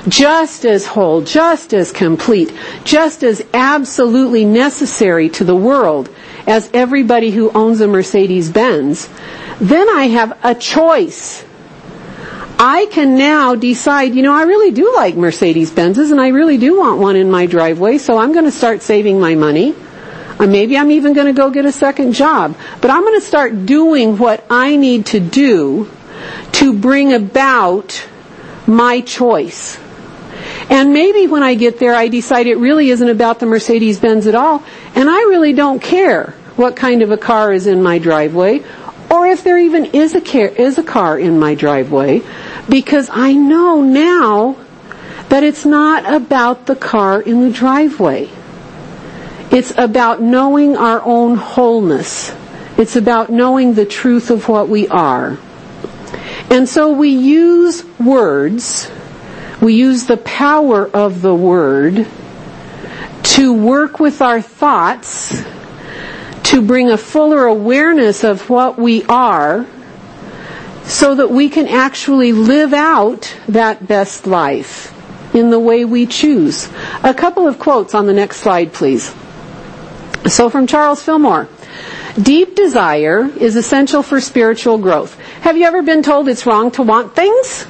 just 0.08 0.64
as 0.64 0.86
whole, 0.86 1.22
just 1.22 1.72
as 1.72 1.90
complete, 1.92 2.52
just 2.84 3.22
as 3.22 3.44
absolutely 3.54 4.44
necessary 4.44 5.28
to 5.30 5.44
the 5.44 5.56
world 5.56 6.08
as 6.46 6.70
everybody 6.74 7.30
who 7.30 7.50
owns 7.52 7.80
a 7.80 7.88
Mercedes 7.88 8.50
Benz, 8.50 9.09
then 9.61 9.88
I 9.88 10.04
have 10.09 10.38
a 10.42 10.54
choice. 10.54 11.44
I 12.59 12.87
can 12.90 13.16
now 13.16 13.54
decide, 13.54 14.14
you 14.14 14.22
know, 14.22 14.33
I 14.33 14.44
really 14.44 14.70
do 14.70 14.94
like 14.94 15.16
Mercedes 15.16 15.70
Benzes 15.70 16.12
and 16.12 16.20
I 16.20 16.28
really 16.28 16.57
do 16.59 16.78
want 16.78 17.00
one 17.00 17.16
in 17.16 17.30
my 17.30 17.46
driveway, 17.46 17.98
so 17.98 18.18
I'm 18.18 18.33
going 18.33 18.44
to 18.44 18.52
start 18.52 18.83
saving 18.83 19.20
my 19.20 19.35
money. 19.35 19.74
Or 20.38 20.46
maybe 20.46 20.76
I'm 20.76 20.90
even 20.90 21.12
going 21.12 21.26
to 21.28 21.33
go 21.33 21.50
get 21.50 21.64
a 21.64 21.72
second 21.72 22.12
job. 22.12 22.57
But 22.80 22.90
I'm 22.90 23.02
going 23.02 23.20
to 23.20 23.26
start 23.26 23.66
doing 23.66 24.18
what 24.18 24.44
I 24.50 24.76
need 24.76 25.07
to 25.07 25.20
do 25.20 25.90
to 26.52 26.72
bring 26.72 27.12
about 27.12 28.07
my 28.66 29.00
choice. 29.00 29.78
And 30.70 30.92
maybe 30.92 31.26
when 31.26 31.42
I 31.42 31.54
get 31.54 31.78
there, 31.78 31.94
I 31.94 32.09
decide 32.09 32.46
it 32.46 32.57
really 32.57 32.90
isn't 32.90 33.09
about 33.09 33.38
the 33.38 33.46
Mercedes 33.46 34.00
Benz 34.00 34.26
at 34.26 34.35
all, 34.35 34.62
and 34.94 35.11
I 35.11 35.22
really 35.22 35.52
don't 35.52 35.80
care 35.80 36.35
what 36.57 36.76
kind 36.76 37.02
of 37.02 37.11
a 37.11 37.16
car 37.16 37.52
is 37.52 37.66
in 37.66 37.83
my 37.83 37.98
driveway, 37.98 38.62
or 39.11 39.26
if 39.26 39.42
there 39.42 39.59
even 39.59 39.87
is 39.87 40.14
a 40.14 40.20
car, 40.20 40.46
is 40.46 40.78
a 40.78 40.83
car 40.83 41.18
in 41.18 41.38
my 41.38 41.54
driveway, 41.54 42.22
because 42.68 43.11
I 43.12 43.33
know 43.33 43.83
now 43.83 44.57
that 45.28 45.42
it's 45.42 45.64
not 45.64 46.12
about 46.12 46.66
the 46.66 46.76
car 46.76 47.20
in 47.20 47.40
the 47.40 47.50
driveway. 47.50 48.28
It's 49.50 49.72
about 49.76 50.22
knowing 50.22 50.76
our 50.76 51.02
own 51.02 51.37
wholeness. 51.37 52.35
It's 52.76 52.96
about 52.96 53.30
knowing 53.30 53.74
the 53.74 53.87
truth 53.87 54.30
of 54.30 54.48
what 54.48 54.68
we 54.68 54.88
are. 54.88 55.38
And 56.50 56.68
so 56.68 56.92
we 56.92 57.11
use 57.11 57.85
words, 57.98 58.90
we 59.61 59.74
use 59.74 60.07
the 60.07 60.16
power 60.16 60.88
of 60.88 61.22
the 61.22 61.35
word 61.35 62.07
to 63.35 63.53
work 63.53 63.99
with 63.99 64.23
our 64.23 64.40
thoughts 64.40 65.42
to 66.44 66.62
bring 66.62 66.90
a 66.90 66.97
fuller 66.97 67.47
awareness 67.47 68.23
of 68.23 68.49
what 68.49 68.79
we 68.79 69.03
are 69.07 69.66
so 70.85 71.16
that 71.16 71.31
we 71.31 71.49
can 71.49 71.66
actually 71.66 72.31
live 72.33 72.73
out 72.73 73.37
that 73.49 73.88
best 73.88 74.29
life 74.29 74.92
in 75.35 75.51
the 75.51 75.59
way 75.59 75.85
we 75.85 76.07
choose. 76.07 76.68
A 77.03 77.12
couple 77.12 77.49
of 77.49 77.59
quotes 77.59 77.92
on 77.92 78.07
the 78.07 78.12
next 78.12 78.37
slide, 78.37 78.73
please. 78.73 79.12
So 80.29 80.49
from 80.49 80.68
Charles 80.68 81.03
Fillmore. 81.03 81.49
Deep 82.20 82.55
desire 82.55 83.29
is 83.40 83.57
essential 83.57 84.05
for 84.05 84.20
spiritual 84.20 84.79
growth. 84.79 85.18
Have 85.40 85.57
you 85.57 85.64
ever 85.64 85.83
been 85.83 86.05
told 86.05 86.29
it's 86.29 86.47
wrong 86.47 86.70
to 86.73 86.83
want 86.83 87.16
things? 87.16 87.66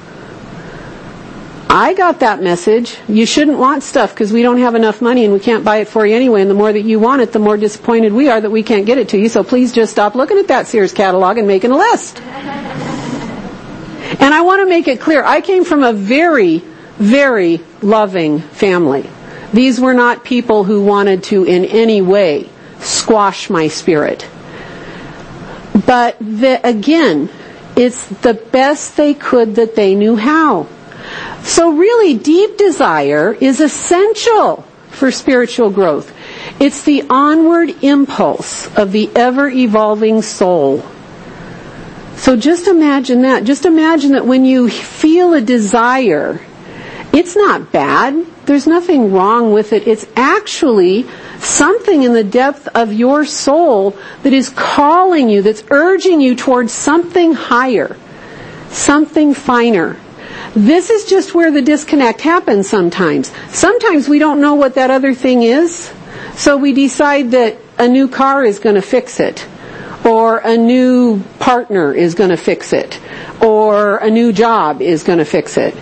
I 1.76 1.92
got 1.92 2.20
that 2.20 2.40
message. 2.40 2.98
You 3.08 3.26
shouldn't 3.26 3.58
want 3.58 3.82
stuff 3.82 4.14
because 4.14 4.32
we 4.32 4.42
don't 4.42 4.58
have 4.58 4.76
enough 4.76 5.02
money 5.02 5.24
and 5.24 5.34
we 5.34 5.40
can't 5.40 5.64
buy 5.64 5.78
it 5.78 5.88
for 5.88 6.06
you 6.06 6.14
anyway. 6.14 6.40
And 6.40 6.48
the 6.48 6.54
more 6.54 6.72
that 6.72 6.82
you 6.82 7.00
want 7.00 7.20
it, 7.20 7.32
the 7.32 7.40
more 7.40 7.56
disappointed 7.56 8.12
we 8.12 8.28
are 8.28 8.40
that 8.40 8.50
we 8.50 8.62
can't 8.62 8.86
get 8.86 8.96
it 8.96 9.08
to 9.08 9.18
you. 9.18 9.28
So 9.28 9.42
please 9.42 9.72
just 9.72 9.90
stop 9.90 10.14
looking 10.14 10.38
at 10.38 10.46
that 10.46 10.68
Sears 10.68 10.92
catalog 10.92 11.36
and 11.36 11.48
making 11.48 11.72
a 11.72 11.76
list. 11.76 12.20
And 14.20 14.32
I 14.32 14.42
want 14.42 14.60
to 14.62 14.66
make 14.68 14.86
it 14.86 15.00
clear, 15.00 15.24
I 15.24 15.40
came 15.40 15.64
from 15.64 15.82
a 15.82 15.92
very, 15.92 16.58
very 16.98 17.60
loving 17.82 18.38
family. 18.38 19.10
These 19.52 19.80
were 19.80 19.94
not 19.94 20.22
people 20.22 20.62
who 20.62 20.84
wanted 20.84 21.24
to 21.24 21.42
in 21.42 21.64
any 21.64 22.00
way 22.00 22.48
squash 22.78 23.50
my 23.50 23.66
spirit. 23.66 24.28
But 25.84 26.18
the, 26.20 26.60
again, 26.62 27.30
it's 27.74 28.06
the 28.06 28.34
best 28.34 28.96
they 28.96 29.12
could 29.12 29.56
that 29.56 29.74
they 29.74 29.96
knew 29.96 30.14
how. 30.14 30.68
So 31.44 31.72
really, 31.72 32.16
deep 32.16 32.56
desire 32.56 33.32
is 33.32 33.60
essential 33.60 34.64
for 34.88 35.10
spiritual 35.10 35.70
growth. 35.70 36.10
It's 36.58 36.82
the 36.82 37.04
onward 37.10 37.84
impulse 37.84 38.74
of 38.76 38.92
the 38.92 39.10
ever 39.14 39.48
evolving 39.48 40.22
soul. 40.22 40.82
So 42.16 42.36
just 42.36 42.66
imagine 42.66 43.22
that. 43.22 43.44
Just 43.44 43.66
imagine 43.66 44.12
that 44.12 44.24
when 44.26 44.46
you 44.46 44.70
feel 44.70 45.34
a 45.34 45.40
desire, 45.42 46.40
it's 47.12 47.36
not 47.36 47.70
bad. 47.70 48.24
There's 48.46 48.66
nothing 48.66 49.12
wrong 49.12 49.52
with 49.52 49.74
it. 49.74 49.86
It's 49.86 50.06
actually 50.16 51.06
something 51.40 52.04
in 52.04 52.14
the 52.14 52.24
depth 52.24 52.68
of 52.74 52.92
your 52.92 53.26
soul 53.26 53.96
that 54.22 54.32
is 54.32 54.48
calling 54.48 55.28
you, 55.28 55.42
that's 55.42 55.64
urging 55.70 56.22
you 56.22 56.36
towards 56.36 56.72
something 56.72 57.34
higher, 57.34 57.96
something 58.70 59.34
finer. 59.34 59.98
This 60.54 60.88
is 60.88 61.04
just 61.06 61.34
where 61.34 61.50
the 61.50 61.62
disconnect 61.62 62.20
happens 62.20 62.68
sometimes. 62.68 63.32
Sometimes 63.48 64.08
we 64.08 64.20
don't 64.20 64.40
know 64.40 64.54
what 64.54 64.76
that 64.76 64.88
other 64.90 65.12
thing 65.12 65.42
is, 65.42 65.92
so 66.36 66.56
we 66.56 66.72
decide 66.72 67.32
that 67.32 67.58
a 67.76 67.88
new 67.88 68.06
car 68.06 68.44
is 68.44 68.60
going 68.60 68.76
to 68.76 68.82
fix 68.82 69.18
it, 69.18 69.48
or 70.04 70.38
a 70.38 70.56
new 70.56 71.20
partner 71.40 71.92
is 71.92 72.14
going 72.14 72.30
to 72.30 72.36
fix 72.36 72.72
it, 72.72 73.00
or 73.42 73.96
a 73.96 74.08
new 74.08 74.32
job 74.32 74.80
is 74.80 75.02
going 75.02 75.18
to 75.18 75.24
fix 75.24 75.56
it. 75.56 75.74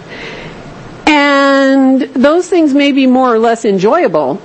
And 1.06 2.00
those 2.00 2.48
things 2.48 2.72
may 2.72 2.92
be 2.92 3.06
more 3.06 3.34
or 3.34 3.38
less 3.38 3.66
enjoyable, 3.66 4.40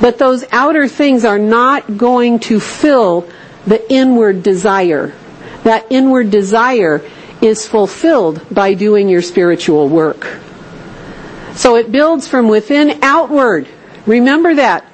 but 0.00 0.18
those 0.18 0.44
outer 0.50 0.88
things 0.88 1.24
are 1.24 1.38
not 1.38 1.96
going 1.96 2.40
to 2.40 2.58
fill 2.58 3.28
the 3.68 3.92
inward 3.92 4.42
desire. 4.42 5.14
That 5.62 5.86
inward 5.90 6.32
desire 6.32 7.08
is 7.44 7.68
fulfilled 7.68 8.40
by 8.50 8.74
doing 8.74 9.08
your 9.08 9.22
spiritual 9.22 9.88
work. 9.88 10.38
So 11.54 11.76
it 11.76 11.92
builds 11.92 12.26
from 12.26 12.48
within 12.48 12.98
outward. 13.02 13.68
Remember 14.06 14.54
that. 14.54 14.90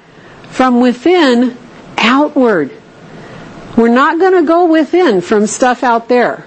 From 0.49 0.81
within 0.81 1.57
outward. 1.97 2.71
We're 3.77 3.87
not 3.87 4.19
going 4.19 4.33
to 4.33 4.43
go 4.43 4.69
within 4.69 5.21
from 5.21 5.47
stuff 5.47 5.83
out 5.83 6.09
there. 6.09 6.45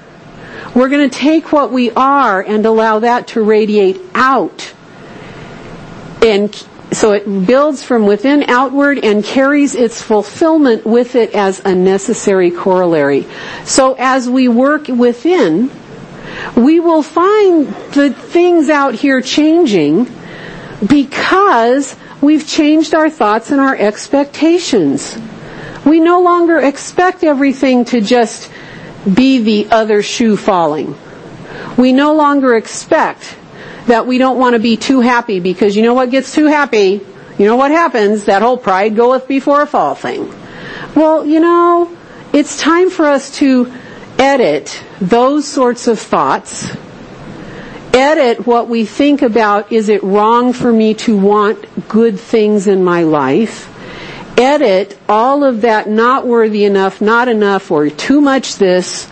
We're 0.74 0.88
going 0.88 1.08
to 1.08 1.16
take 1.16 1.52
what 1.52 1.72
we 1.72 1.90
are 1.92 2.42
and 2.42 2.66
allow 2.66 2.98
that 3.00 3.28
to 3.28 3.42
radiate 3.42 4.00
out. 4.14 4.74
And 6.20 6.54
so 6.92 7.12
it 7.12 7.24
builds 7.46 7.82
from 7.82 8.06
within 8.06 8.44
outward 8.44 8.98
and 9.02 9.24
carries 9.24 9.74
its 9.74 10.00
fulfillment 10.00 10.84
with 10.84 11.16
it 11.16 11.34
as 11.34 11.60
a 11.64 11.74
necessary 11.74 12.50
corollary. 12.50 13.26
So 13.64 13.94
as 13.98 14.28
we 14.28 14.48
work 14.48 14.88
within, 14.88 15.70
we 16.56 16.80
will 16.80 17.02
find 17.02 17.68
the 17.92 18.10
things 18.10 18.68
out 18.68 18.94
here 18.94 19.20
changing 19.20 20.10
because 20.86 21.96
we've 22.20 22.46
changed 22.46 22.94
our 22.94 23.10
thoughts 23.10 23.50
and 23.50 23.60
our 23.60 23.76
expectations. 23.76 25.16
We 25.84 26.00
no 26.00 26.22
longer 26.22 26.58
expect 26.58 27.24
everything 27.24 27.84
to 27.86 28.00
just 28.00 28.50
be 29.12 29.42
the 29.42 29.70
other 29.70 30.02
shoe 30.02 30.36
falling. 30.36 30.96
We 31.76 31.92
no 31.92 32.14
longer 32.14 32.56
expect 32.56 33.36
that 33.86 34.06
we 34.06 34.18
don't 34.18 34.38
want 34.38 34.54
to 34.54 34.58
be 34.60 34.76
too 34.76 35.00
happy 35.00 35.40
because 35.40 35.76
you 35.76 35.82
know 35.82 35.94
what 35.94 36.10
gets 36.10 36.34
too 36.34 36.46
happy? 36.46 37.00
You 37.38 37.46
know 37.46 37.56
what 37.56 37.70
happens? 37.70 38.24
That 38.24 38.42
whole 38.42 38.56
pride 38.56 38.96
goeth 38.96 39.28
before 39.28 39.62
a 39.62 39.66
fall 39.66 39.94
thing. 39.94 40.32
Well, 40.94 41.26
you 41.26 41.40
know, 41.40 41.94
it's 42.32 42.58
time 42.58 42.90
for 42.90 43.06
us 43.06 43.36
to 43.38 43.72
edit 44.18 44.82
those 45.00 45.46
sorts 45.46 45.86
of 45.88 45.98
thoughts. 45.98 46.70
Edit 47.92 48.46
what 48.46 48.68
we 48.68 48.84
think 48.84 49.22
about, 49.22 49.70
is 49.70 49.88
it 49.88 50.02
wrong 50.02 50.52
for 50.52 50.72
me 50.72 50.94
to 50.94 51.16
want 51.16 51.88
good 51.88 52.18
things 52.18 52.66
in 52.66 52.82
my 52.82 53.04
life? 53.04 53.70
Edit 54.36 54.98
all 55.08 55.44
of 55.44 55.60
that 55.60 55.88
not 55.88 56.26
worthy 56.26 56.64
enough, 56.64 57.00
not 57.00 57.28
enough, 57.28 57.70
or 57.70 57.88
too 57.90 58.20
much 58.20 58.56
this, 58.56 59.08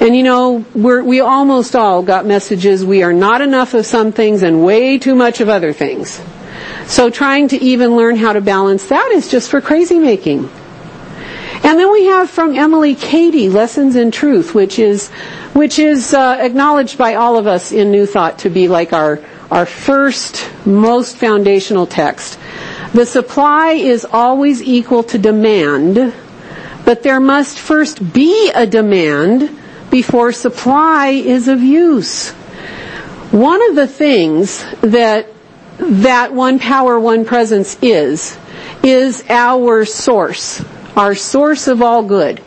and 0.00 0.14
you 0.14 0.22
know, 0.22 0.64
we 0.74 1.20
almost 1.20 1.74
all 1.74 2.02
got 2.02 2.26
messages 2.26 2.84
we 2.84 3.02
are 3.02 3.14
not 3.14 3.40
enough 3.40 3.72
of 3.72 3.86
some 3.86 4.12
things 4.12 4.42
and 4.42 4.64
way 4.64 4.98
too 4.98 5.14
much 5.14 5.40
of 5.40 5.48
other 5.48 5.72
things. 5.72 6.20
So 6.86 7.08
trying 7.08 7.48
to 7.48 7.56
even 7.62 7.96
learn 7.96 8.16
how 8.16 8.32
to 8.34 8.40
balance 8.40 8.88
that 8.88 9.10
is 9.14 9.30
just 9.30 9.50
for 9.50 9.60
crazy 9.60 9.98
making. 9.98 10.50
And 11.66 11.80
then 11.80 11.90
we 11.90 12.04
have 12.04 12.30
from 12.30 12.54
Emily 12.54 12.94
Cady, 12.94 13.48
Lessons 13.48 13.96
in 13.96 14.12
Truth, 14.12 14.54
which 14.54 14.78
is, 14.78 15.08
which 15.52 15.80
is 15.80 16.14
uh, 16.14 16.36
acknowledged 16.38 16.96
by 16.96 17.16
all 17.16 17.36
of 17.36 17.48
us 17.48 17.72
in 17.72 17.90
New 17.90 18.06
Thought 18.06 18.38
to 18.38 18.50
be 18.50 18.68
like 18.68 18.92
our, 18.92 19.18
our 19.50 19.66
first, 19.66 20.48
most 20.64 21.16
foundational 21.16 21.84
text. 21.84 22.38
The 22.94 23.04
supply 23.04 23.72
is 23.72 24.04
always 24.04 24.62
equal 24.62 25.02
to 25.10 25.18
demand, 25.18 26.14
but 26.84 27.02
there 27.02 27.18
must 27.18 27.58
first 27.58 28.12
be 28.12 28.48
a 28.54 28.64
demand 28.64 29.50
before 29.90 30.30
supply 30.30 31.08
is 31.08 31.48
of 31.48 31.60
use. 31.60 32.30
One 33.32 33.60
of 33.70 33.74
the 33.74 33.88
things 33.88 34.64
that 34.82 35.26
that 35.78 36.32
one 36.32 36.60
power, 36.60 37.00
one 37.00 37.24
presence 37.24 37.76
is, 37.82 38.38
is 38.84 39.24
our 39.28 39.84
source, 39.84 40.62
our 40.96 41.14
source 41.14 41.68
of 41.68 41.82
all 41.82 42.02
good. 42.02 42.42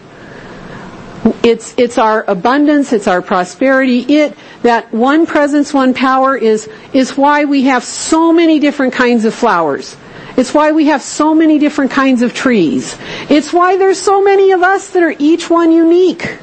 It's, 1.43 1.75
it's 1.77 1.97
our 1.97 2.23
abundance, 2.27 2.91
it's 2.91 3.07
our 3.07 3.21
prosperity. 3.21 3.99
It, 3.99 4.35
that 4.63 4.91
one 4.91 5.25
presence, 5.25 5.73
one 5.73 5.93
power 5.93 6.35
is, 6.35 6.69
is 6.93 7.17
why 7.17 7.45
we 7.45 7.63
have 7.63 7.83
so 7.83 8.33
many 8.33 8.59
different 8.59 8.93
kinds 8.93 9.25
of 9.25 9.33
flowers. 9.33 9.95
It's 10.37 10.53
why 10.53 10.71
we 10.71 10.85
have 10.85 11.01
so 11.01 11.35
many 11.35 11.59
different 11.59 11.91
kinds 11.91 12.21
of 12.21 12.33
trees. 12.33 12.97
It's 13.29 13.51
why 13.51 13.77
there's 13.77 13.99
so 13.99 14.23
many 14.23 14.51
of 14.51 14.63
us 14.63 14.91
that 14.91 15.03
are 15.03 15.13
each 15.19 15.49
one 15.49 15.71
unique. 15.71 16.37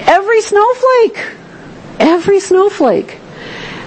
Every 0.00 0.40
snowflake. 0.40 1.32
Every 1.98 2.40
snowflake. 2.40 3.18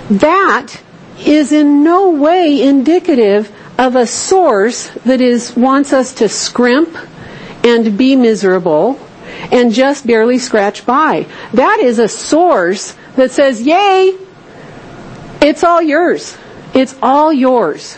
That 0.10 0.82
is 1.20 1.52
in 1.52 1.84
no 1.84 2.12
way 2.12 2.62
indicative 2.62 3.52
of 3.78 3.96
a 3.96 4.06
source 4.06 4.90
that 5.06 5.22
is, 5.22 5.56
wants 5.56 5.94
us 5.94 6.14
to 6.16 6.28
scrimp 6.28 6.98
and 7.64 7.98
be 7.98 8.16
miserable 8.16 9.00
and 9.52 9.74
just 9.74 10.06
barely 10.06 10.38
scratch 10.38 10.86
by. 10.86 11.28
That 11.54 11.80
is 11.80 12.00
a 12.00 12.08
source 12.08 12.96
that 13.16 13.32
says, 13.32 13.62
yay, 13.62 14.18
it's 15.42 15.64
all 15.64 15.82
yours. 15.82 16.38
It's 16.74 16.96
all 17.02 17.34
yours. 17.34 17.98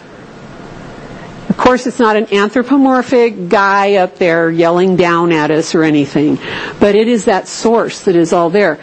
Of 1.50 1.58
course, 1.58 1.86
it's 1.86 2.00
not 2.00 2.16
an 2.16 2.34
anthropomorphic 2.34 3.48
guy 3.50 3.96
up 3.96 4.18
there 4.18 4.50
yelling 4.50 4.96
down 4.96 5.32
at 5.32 5.52
us 5.52 5.76
or 5.76 5.84
anything, 5.84 6.40
but 6.80 6.96
it 6.96 7.08
is 7.08 7.26
that 7.26 7.48
source 7.48 8.06
that 8.06 8.16
is 8.16 8.34
all 8.34 8.50
there. 8.50 8.80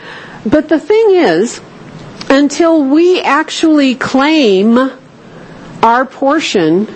But 0.46 0.68
the 0.68 0.78
thing 0.78 1.06
is, 1.10 1.60
until 2.28 2.84
we 2.84 3.20
actually 3.22 3.96
claim 3.96 4.78
our 5.82 6.06
portion, 6.06 6.86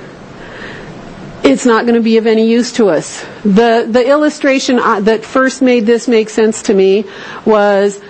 it's 1.44 1.66
not 1.66 1.84
going 1.84 1.94
to 1.94 2.00
be 2.00 2.16
of 2.16 2.26
any 2.26 2.48
use 2.48 2.72
to 2.72 2.88
us. 2.88 3.22
The 3.44 3.86
the 3.88 4.08
illustration 4.08 4.76
that 4.76 5.24
first 5.24 5.60
made 5.60 5.84
this 5.84 6.08
make 6.08 6.30
sense 6.30 6.62
to 6.62 6.74
me 6.74 7.04
was 7.44 8.00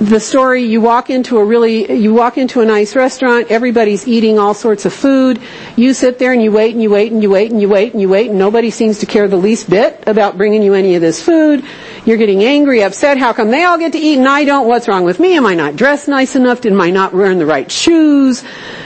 the 0.00 0.18
story 0.18 0.64
you 0.64 0.80
walk 0.80 1.10
into 1.10 1.38
a 1.38 1.44
really 1.44 1.92
you 1.92 2.12
walk 2.12 2.38
into 2.38 2.60
a 2.60 2.64
nice 2.64 2.96
restaurant 2.96 3.52
everybody's 3.52 4.08
eating 4.08 4.38
all 4.38 4.54
sorts 4.54 4.84
of 4.84 4.92
food. 4.92 5.40
You 5.76 5.94
sit 5.94 6.18
there 6.18 6.32
and 6.32 6.42
you 6.42 6.52
wait 6.52 6.74
and 6.74 6.82
you 6.82 6.90
wait 6.90 7.12
and 7.12 7.22
you 7.22 7.30
wait 7.30 7.50
and 7.50 7.60
you 7.60 7.68
wait 7.68 7.92
and 7.92 8.00
you 8.00 8.08
wait 8.08 8.30
and 8.30 8.38
nobody 8.38 8.70
seems 8.70 9.00
to 9.00 9.06
care 9.06 9.26
the 9.26 9.36
least 9.36 9.68
bit 9.68 10.04
about 10.06 10.36
bringing 10.36 10.62
you 10.62 10.74
any 10.74 10.94
of 10.94 11.00
this 11.00 11.20
food. 11.22 11.64
You're 12.04 12.16
getting 12.18 12.44
angry 12.44 12.82
upset. 12.82 13.18
How 13.18 13.32
come 13.32 13.50
they 13.50 13.64
all 13.64 13.78
get 13.78 13.92
to 13.92 13.98
eat 13.98 14.18
and 14.18 14.28
I 14.28 14.44
don't? 14.44 14.68
What's 14.68 14.86
wrong 14.86 15.04
with 15.04 15.18
me? 15.18 15.36
Am 15.36 15.46
I 15.46 15.54
not 15.54 15.74
dressed 15.74 16.06
nice 16.06 16.36
enough? 16.36 16.60
Did 16.60 16.72
I 16.72 16.90
not 16.90 17.12
wearing 17.14 17.38
the 17.38 17.46
right 17.46 17.70
shoes? 17.70 18.44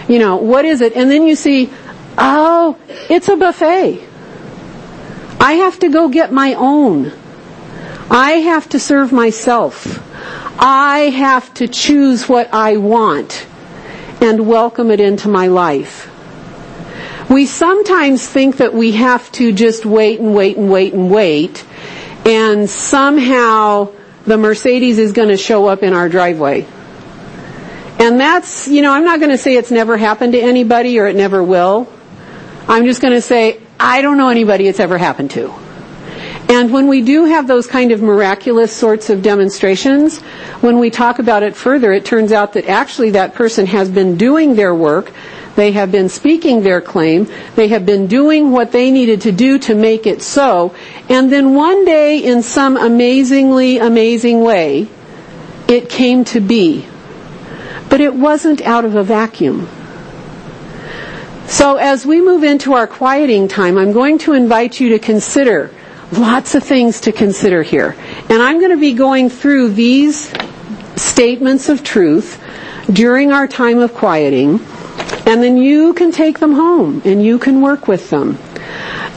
You 0.09 0.19
know 0.19 0.37
what 0.37 0.65
is 0.65 0.81
it? 0.81 0.97
And 0.97 1.11
then 1.11 1.27
you 1.27 1.37
see 1.37 1.71
oh 2.19 2.77
it's 3.09 3.29
a 3.29 3.37
buffet 3.37 4.07
I 5.41 5.53
have 5.55 5.79
to 5.79 5.89
go 5.89 6.09
get 6.09 6.33
my 6.33 6.55
own 6.55 7.13
I 8.11 8.33
have 8.33 8.69
to 8.71 8.81
serve 8.81 9.13
myself 9.13 10.05
I 10.61 11.11
have 11.11 11.55
to 11.55 11.69
choose 11.69 12.29
what 12.29 12.53
I 12.53 12.79
want 12.79 13.47
and 14.21 14.49
welcome 14.49 14.91
it 14.91 14.99
into 14.99 15.29
my 15.29 15.47
life. 15.47 16.11
We 17.31 17.47
sometimes 17.47 18.27
think 18.27 18.57
that 18.57 18.75
we 18.75 18.93
have 18.93 19.31
to 19.33 19.53
just 19.53 19.87
wait 19.87 20.19
and 20.19 20.35
wait 20.35 20.57
and 20.57 20.69
wait 20.69 20.95
and 20.95 21.11
wait 21.11 21.65
and 22.27 22.69
somehow 22.69 23.93
the 24.27 24.37
Mercedes 24.37 24.99
is 24.99 25.13
going 25.13 25.29
to 25.29 25.37
show 25.37 25.67
up 25.67 25.83
in 25.83 25.93
our 25.93 26.09
driveway. 26.09 26.67
And 28.01 28.19
that's, 28.19 28.67
you 28.67 28.83
know, 28.83 28.93
I'm 28.93 29.05
not 29.05 29.21
going 29.21 29.31
to 29.31 29.39
say 29.39 29.57
it's 29.57 29.71
never 29.71 29.97
happened 29.97 30.33
to 30.33 30.41
anybody 30.41 30.99
or 30.99 31.07
it 31.07 31.17
never 31.17 31.43
will. 31.43 31.91
I'm 32.69 32.85
just 32.85 33.01
going 33.01 33.15
to 33.15 33.23
say 33.23 33.61
I 33.81 34.03
don't 34.03 34.19
know 34.19 34.29
anybody 34.29 34.69
it's 34.69 34.81
ever 34.81 34.99
happened 34.99 35.31
to. 35.33 35.51
And 36.51 36.73
when 36.73 36.87
we 36.89 37.03
do 37.03 37.25
have 37.25 37.47
those 37.47 37.67
kind 37.67 37.93
of 37.93 38.01
miraculous 38.03 38.73
sorts 38.73 39.11
of 39.11 39.23
demonstrations, 39.23 40.19
when 40.61 40.79
we 40.79 40.91
talk 40.91 41.19
about 41.19 41.43
it 41.43 41.55
further, 41.55 41.93
it 41.93 42.05
turns 42.05 42.33
out 42.33 42.55
that 42.55 42.67
actually 42.67 43.11
that 43.11 43.35
person 43.35 43.67
has 43.67 43.91
been 43.91 44.17
doing 44.17 44.55
their 44.55 44.75
work. 44.75 45.13
They 45.57 45.73
have 45.73 45.93
been 45.93 46.09
speaking 46.09 46.63
their 46.63 46.81
claim. 46.81 47.27
They 47.55 47.69
have 47.69 47.85
been 47.85 48.07
doing 48.07 48.51
what 48.51 48.73
they 48.73 48.91
needed 48.91 49.23
to 49.23 49.33
do 49.33 49.59
to 49.61 49.75
make 49.75 50.07
it 50.07 50.23
so. 50.23 50.75
And 51.09 51.31
then 51.31 51.55
one 51.55 51.85
day, 51.85 52.19
in 52.19 52.43
some 52.43 52.77
amazingly 52.77 53.79
amazing 53.79 54.41
way, 54.41 54.89
it 55.69 55.91
came 55.91 56.25
to 56.27 56.41
be. 56.41 56.87
But 57.91 58.01
it 58.01 58.15
wasn't 58.15 58.63
out 58.63 58.85
of 58.85 58.95
a 58.95 59.03
vacuum. 59.05 59.69
So 61.49 61.77
as 61.77 62.07
we 62.07 62.21
move 62.21 62.45
into 62.45 62.75
our 62.75 62.87
quieting 62.87 63.49
time, 63.49 63.77
I'm 63.77 63.93
going 63.93 64.19
to 64.19 64.35
invite 64.35 64.79
you 64.79 64.91
to 64.91 64.99
consider 64.99 65.73
Lots 66.13 66.55
of 66.55 66.65
things 66.65 67.03
to 67.03 67.13
consider 67.13 67.63
here. 67.63 67.95
And 68.31 68.43
I'm 68.43 68.59
going 68.61 68.71
to 68.71 68.81
be 68.81 68.95
going 68.95 69.29
through 69.29 69.71
these 69.73 70.33
statements 70.97 71.69
of 71.69 71.85
truth 71.85 72.43
during 72.91 73.31
our 73.31 73.47
time 73.47 73.79
of 73.79 73.93
quieting, 73.93 74.61
and 75.27 75.43
then 75.43 75.59
you 75.59 75.93
can 75.93 76.11
take 76.11 76.39
them 76.39 76.55
home 76.55 77.03
and 77.05 77.23
you 77.23 77.39
can 77.39 77.61
work 77.61 77.87
with 77.87 78.09
them. 78.09 78.39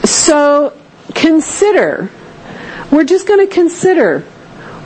So 0.04 0.78
consider, 1.16 2.10
we're 2.92 3.06
just 3.06 3.26
going 3.26 3.48
to 3.48 3.54
consider, 3.54 4.20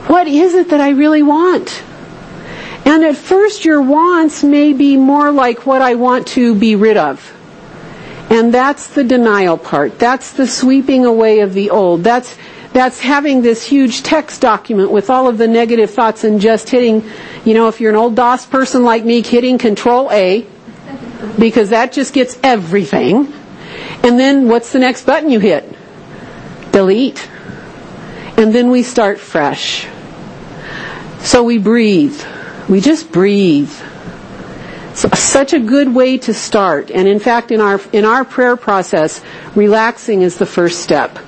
what 0.06 0.28
is 0.28 0.54
it 0.54 0.68
that 0.68 0.80
I 0.80 0.90
really 0.90 1.24
want? 1.24 1.82
And 2.84 3.02
at 3.02 3.16
first 3.16 3.64
your 3.64 3.82
wants 3.82 4.44
may 4.44 4.72
be 4.72 4.96
more 4.96 5.32
like 5.32 5.66
what 5.66 5.82
I 5.82 5.96
want 5.96 6.28
to 6.28 6.54
be 6.54 6.76
rid 6.76 6.96
of. 6.96 7.32
And 8.30 8.52
that's 8.52 8.88
the 8.88 9.04
denial 9.04 9.56
part. 9.56 9.98
That's 9.98 10.32
the 10.32 10.46
sweeping 10.46 11.04
away 11.06 11.40
of 11.40 11.54
the 11.54 11.70
old. 11.70 12.02
That's, 12.02 12.36
that's 12.72 12.98
having 12.98 13.42
this 13.42 13.64
huge 13.64 14.02
text 14.02 14.40
document 14.40 14.90
with 14.90 15.10
all 15.10 15.28
of 15.28 15.38
the 15.38 15.46
negative 15.46 15.90
thoughts 15.90 16.24
and 16.24 16.40
just 16.40 16.68
hitting, 16.68 17.08
you 17.44 17.54
know, 17.54 17.68
if 17.68 17.80
you're 17.80 17.90
an 17.90 17.96
old 17.96 18.16
DOS 18.16 18.44
person 18.46 18.84
like 18.84 19.04
me, 19.04 19.22
hitting 19.22 19.58
control 19.58 20.10
A, 20.10 20.46
because 21.38 21.70
that 21.70 21.92
just 21.92 22.12
gets 22.12 22.36
everything. 22.42 23.32
And 24.02 24.18
then 24.18 24.48
what's 24.48 24.72
the 24.72 24.78
next 24.80 25.06
button 25.06 25.30
you 25.30 25.38
hit? 25.38 25.72
Delete. 26.72 27.28
And 28.36 28.52
then 28.54 28.70
we 28.70 28.82
start 28.82 29.18
fresh. 29.20 29.86
So 31.20 31.42
we 31.44 31.58
breathe. 31.58 32.20
We 32.68 32.80
just 32.80 33.10
breathe 33.12 33.72
such 34.96 35.52
a 35.52 35.60
good 35.60 35.94
way 35.94 36.18
to 36.18 36.32
start. 36.32 36.90
And 36.90 37.06
in 37.06 37.20
fact, 37.20 37.50
in 37.50 37.60
our, 37.60 37.80
in 37.92 38.04
our 38.04 38.24
prayer 38.24 38.56
process, 38.56 39.20
relaxing 39.54 40.22
is 40.22 40.38
the 40.38 40.46
first 40.46 40.80
step. 40.80 41.18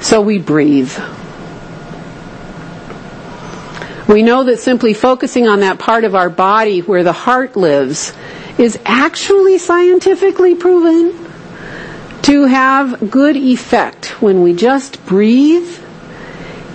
So 0.00 0.20
we 0.22 0.38
breathe. 0.38 0.92
We 4.08 4.22
know 4.22 4.44
that 4.44 4.58
simply 4.58 4.94
focusing 4.94 5.48
on 5.48 5.60
that 5.60 5.78
part 5.78 6.04
of 6.04 6.14
our 6.14 6.30
body 6.30 6.80
where 6.80 7.04
the 7.04 7.12
heart 7.12 7.56
lives 7.56 8.14
is 8.56 8.78
actually 8.86 9.58
scientifically 9.58 10.54
proven 10.54 11.12
to 12.22 12.44
have 12.44 13.10
good 13.10 13.36
effect 13.36 14.22
when 14.22 14.42
we 14.42 14.54
just 14.54 15.04
breathe 15.06 15.78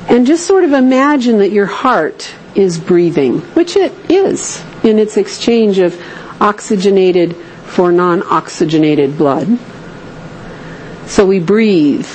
and 0.09 0.27
just 0.27 0.45
sort 0.45 0.63
of 0.63 0.73
imagine 0.73 1.39
that 1.39 1.51
your 1.51 1.65
heart 1.65 2.33
is 2.55 2.77
breathing, 2.79 3.39
which 3.55 3.75
it 3.75 3.93
is 4.11 4.63
in 4.83 4.99
its 4.99 5.17
exchange 5.17 5.79
of 5.79 5.99
oxygenated 6.41 7.35
for 7.65 7.91
non-oxygenated 7.91 9.17
blood. 9.17 9.57
So 11.07 11.25
we 11.25 11.39
breathe. 11.39 12.07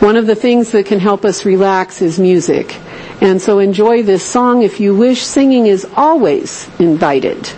One 0.00 0.16
of 0.16 0.26
the 0.26 0.34
things 0.34 0.72
that 0.72 0.86
can 0.86 0.98
help 1.00 1.24
us 1.24 1.44
relax 1.44 2.02
is 2.02 2.18
music. 2.18 2.76
And 3.20 3.40
so 3.40 3.58
enjoy 3.58 4.02
this 4.02 4.24
song 4.24 4.62
if 4.62 4.80
you 4.80 4.94
wish. 4.96 5.22
Singing 5.22 5.66
is 5.66 5.86
always 5.94 6.68
invited. 6.78 7.48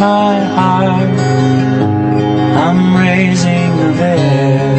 My 0.00 0.34
heart. 0.56 1.10
I'm 2.64 2.80
raising 2.96 3.72
a 3.88 3.90
veil 4.00 4.74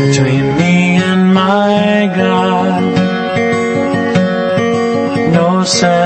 between 0.00 0.44
me 0.58 0.74
and 1.10 1.32
my 1.32 2.12
God. 2.14 2.82
No 5.32 5.64
separation. 5.64 6.03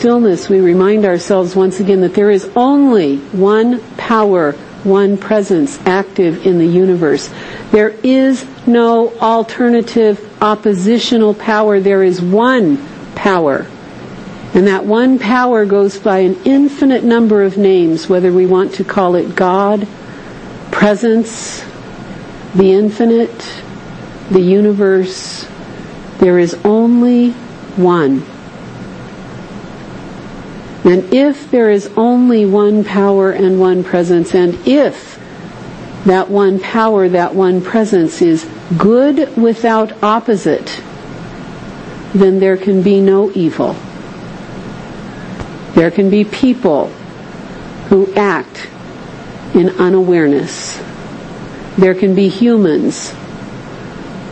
Stillness, 0.00 0.48
we 0.48 0.60
remind 0.60 1.04
ourselves 1.04 1.54
once 1.54 1.78
again 1.78 2.00
that 2.00 2.14
there 2.14 2.30
is 2.30 2.50
only 2.56 3.18
one 3.18 3.78
power, 3.98 4.52
one 4.82 5.18
presence 5.18 5.78
active 5.84 6.46
in 6.46 6.56
the 6.56 6.64
universe. 6.64 7.28
There 7.70 7.90
is 8.02 8.46
no 8.66 9.14
alternative 9.18 10.42
oppositional 10.42 11.34
power. 11.34 11.80
There 11.80 12.02
is 12.02 12.22
one 12.22 12.78
power. 13.14 13.66
And 14.54 14.66
that 14.68 14.86
one 14.86 15.18
power 15.18 15.66
goes 15.66 15.98
by 15.98 16.20
an 16.20 16.40
infinite 16.46 17.04
number 17.04 17.42
of 17.42 17.58
names, 17.58 18.08
whether 18.08 18.32
we 18.32 18.46
want 18.46 18.72
to 18.76 18.84
call 18.84 19.16
it 19.16 19.36
God, 19.36 19.86
presence, 20.72 21.62
the 22.54 22.72
infinite, 22.72 23.62
the 24.30 24.40
universe. 24.40 25.46
There 26.20 26.38
is 26.38 26.54
only 26.64 27.32
one. 27.76 28.24
And 30.90 31.14
if 31.14 31.52
there 31.52 31.70
is 31.70 31.88
only 31.96 32.44
one 32.44 32.82
power 32.82 33.30
and 33.30 33.60
one 33.60 33.84
presence, 33.84 34.34
and 34.34 34.56
if 34.66 35.20
that 36.04 36.28
one 36.28 36.58
power, 36.58 37.08
that 37.08 37.32
one 37.32 37.62
presence 37.62 38.20
is 38.20 38.44
good 38.76 39.36
without 39.36 40.02
opposite, 40.02 40.82
then 42.12 42.40
there 42.40 42.56
can 42.56 42.82
be 42.82 43.00
no 43.00 43.30
evil. 43.36 43.76
There 45.76 45.92
can 45.92 46.10
be 46.10 46.24
people 46.24 46.88
who 47.88 48.12
act 48.14 48.68
in 49.54 49.68
unawareness. 49.78 50.82
There 51.78 51.94
can 51.94 52.16
be 52.16 52.28
humans 52.28 53.14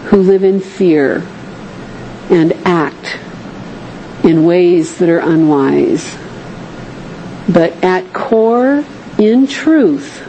who 0.06 0.16
live 0.16 0.42
in 0.42 0.58
fear 0.58 1.24
and 2.30 2.52
act 2.64 3.16
in 4.24 4.44
ways 4.44 4.98
that 4.98 5.08
are 5.08 5.20
unwise. 5.20 6.18
But 7.48 7.72
at 7.82 8.12
core, 8.12 8.84
in 9.18 9.46
truth, 9.46 10.24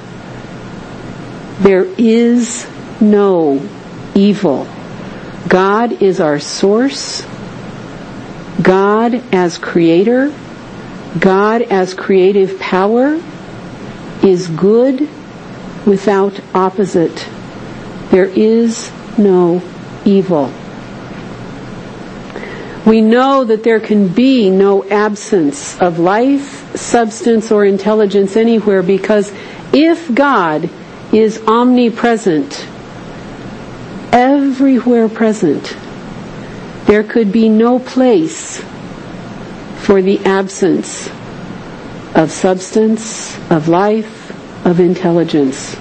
there 1.60 1.86
is 1.98 2.68
no 3.02 3.68
evil. 4.16 4.68
God 5.48 6.02
is 6.02 6.20
our 6.20 6.40
source. 6.40 7.26
God 8.62 9.16
as 9.34 9.58
creator, 9.58 10.34
God 11.20 11.62
as 11.64 11.94
creative 11.94 12.60
power 12.60 13.22
is 14.24 14.48
good 14.48 15.02
without 15.86 16.40
opposite. 16.54 17.28
There 18.12 18.26
is 18.26 18.92
no 19.18 19.62
evil. 20.06 20.54
We 22.90 23.02
know 23.02 23.44
that 23.44 23.64
there 23.64 23.80
can 23.80 24.08
be 24.08 24.50
no 24.50 24.84
absence 24.84 25.80
of 25.80 26.00
life, 26.00 26.76
substance, 26.76 27.52
or 27.52 27.64
intelligence 27.64 28.36
anywhere 28.36 28.82
because 28.82 29.32
if 29.72 30.12
God 30.12 30.68
is 31.14 31.40
omnipresent, 31.46 32.66
everywhere 34.12 35.08
present, 35.08 35.78
there 36.86 37.04
could 37.04 37.32
be 37.32 37.48
no 37.48 37.78
place 37.78 38.60
for 39.82 40.02
the 40.02 40.26
absence 40.26 41.12
of 42.16 42.32
substance, 42.32 43.38
of 43.52 43.68
life, 43.68 44.66
of 44.66 44.80
intelligence. 44.80 45.78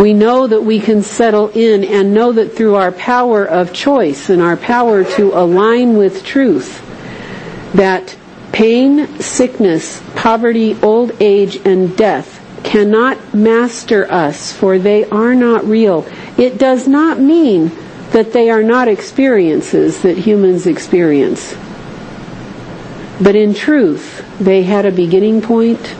We 0.00 0.14
know 0.14 0.46
that 0.46 0.62
we 0.62 0.80
can 0.80 1.02
settle 1.02 1.48
in 1.50 1.84
and 1.84 2.14
know 2.14 2.32
that 2.32 2.56
through 2.56 2.76
our 2.76 2.90
power 2.90 3.44
of 3.44 3.74
choice 3.74 4.30
and 4.30 4.40
our 4.40 4.56
power 4.56 5.04
to 5.04 5.38
align 5.38 5.98
with 5.98 6.24
truth, 6.24 6.80
that 7.74 8.16
pain, 8.50 9.20
sickness, 9.20 10.02
poverty, 10.16 10.74
old 10.82 11.12
age, 11.20 11.56
and 11.66 11.94
death 11.98 12.40
cannot 12.64 13.34
master 13.34 14.10
us, 14.10 14.54
for 14.54 14.78
they 14.78 15.04
are 15.04 15.34
not 15.34 15.66
real. 15.66 16.06
It 16.38 16.56
does 16.56 16.88
not 16.88 17.20
mean 17.20 17.70
that 18.12 18.32
they 18.32 18.48
are 18.48 18.62
not 18.62 18.88
experiences 18.88 20.00
that 20.00 20.16
humans 20.16 20.66
experience. 20.66 21.54
But 23.20 23.36
in 23.36 23.52
truth, 23.52 24.24
they 24.40 24.62
had 24.62 24.86
a 24.86 24.92
beginning 24.92 25.42
point, 25.42 25.94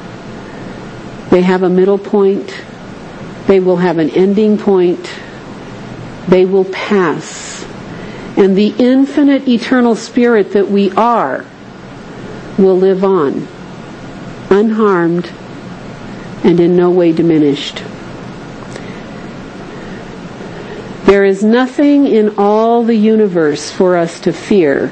they 1.28 1.42
have 1.42 1.62
a 1.62 1.68
middle 1.68 1.98
point, 1.98 2.64
they 3.50 3.58
will 3.58 3.78
have 3.78 3.98
an 3.98 4.10
ending 4.10 4.56
point, 4.56 5.10
they 6.28 6.44
will 6.44 6.66
pass. 6.66 7.66
And 8.36 8.56
the 8.56 8.72
infinite 8.78 9.48
eternal 9.48 9.96
spirit 9.96 10.52
that 10.52 10.68
we 10.68 10.92
are 10.92 11.44
will 12.56 12.76
live 12.76 13.02
on, 13.02 13.48
unharmed 14.50 15.32
and 16.44 16.60
in 16.60 16.76
no 16.76 16.92
way 16.92 17.10
diminished. 17.10 17.82
There 21.06 21.24
is 21.24 21.42
nothing 21.42 22.06
in 22.06 22.36
all 22.38 22.84
the 22.84 22.94
universe 22.94 23.68
for 23.68 23.96
us 23.96 24.20
to 24.20 24.32
fear, 24.32 24.90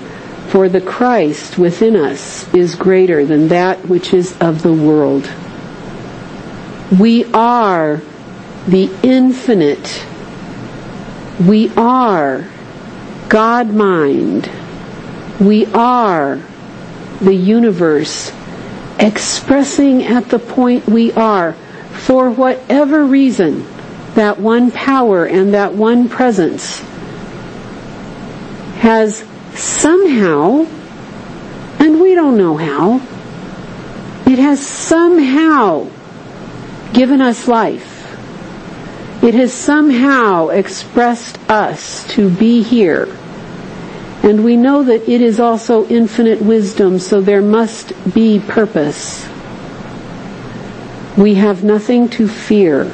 for 0.49 0.69
the 0.69 0.81
Christ 0.81 1.59
within 1.59 1.95
us 1.95 2.53
is 2.53 2.75
greater 2.75 3.25
than 3.25 3.47
that 3.49 3.87
which 3.87 4.13
is 4.13 4.37
of 4.41 4.63
the 4.63 4.73
world. 4.73 5.31
We 6.99 7.25
are 7.27 8.03
the 8.69 8.91
infinite. 9.03 10.05
We 11.47 11.71
are 11.75 12.47
God 13.29 13.73
mind. 13.73 14.51
We 15.41 15.67
are 15.73 16.41
the 17.21 17.35
universe 17.35 18.33
expressing 18.99 20.05
at 20.05 20.29
the 20.29 20.39
point 20.39 20.87
we 20.87 21.13
are 21.13 21.55
for 21.93 22.31
whatever 22.31 23.05
reason 23.05 23.65
that 24.15 24.39
one 24.39 24.71
power 24.71 25.25
and 25.25 25.55
that 25.55 25.75
one 25.75 26.09
presence 26.09 26.81
has 28.81 29.25
somehow, 29.55 30.67
and 31.79 32.01
we 32.01 32.15
don't 32.15 32.37
know 32.37 32.57
how, 32.57 32.97
it 34.31 34.39
has 34.39 34.65
somehow 34.65 35.89
given 36.93 37.21
us 37.21 37.49
life. 37.49 37.88
It 39.23 39.35
has 39.35 39.53
somehow 39.53 40.49
expressed 40.49 41.39
us 41.51 42.07
to 42.15 42.31
be 42.31 42.63
here. 42.63 43.09
And 44.23 44.45
we 44.45 44.57
know 44.57 44.85
that 44.85 45.09
it 45.09 45.21
is 45.21 45.41
also 45.41 45.87
infinite 45.89 46.41
wisdom, 46.41 46.99
so 46.99 47.21
there 47.21 47.43
must 47.43 47.93
be 48.15 48.41
purpose. 48.41 49.29
We 51.17 51.35
have 51.35 51.65
nothing 51.65 52.09
to 52.11 52.29
fear. 52.29 52.85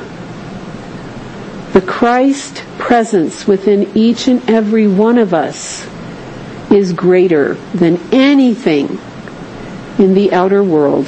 The 1.74 1.82
Christ 1.86 2.62
presence 2.78 3.46
within 3.46 3.90
each 3.94 4.28
and 4.28 4.48
every 4.48 4.86
one 4.86 5.18
of 5.18 5.34
us 5.34 5.86
is 6.70 6.92
greater 6.92 7.54
than 7.74 7.98
anything 8.12 8.98
in 9.98 10.14
the 10.14 10.32
outer 10.32 10.62
world. 10.62 11.06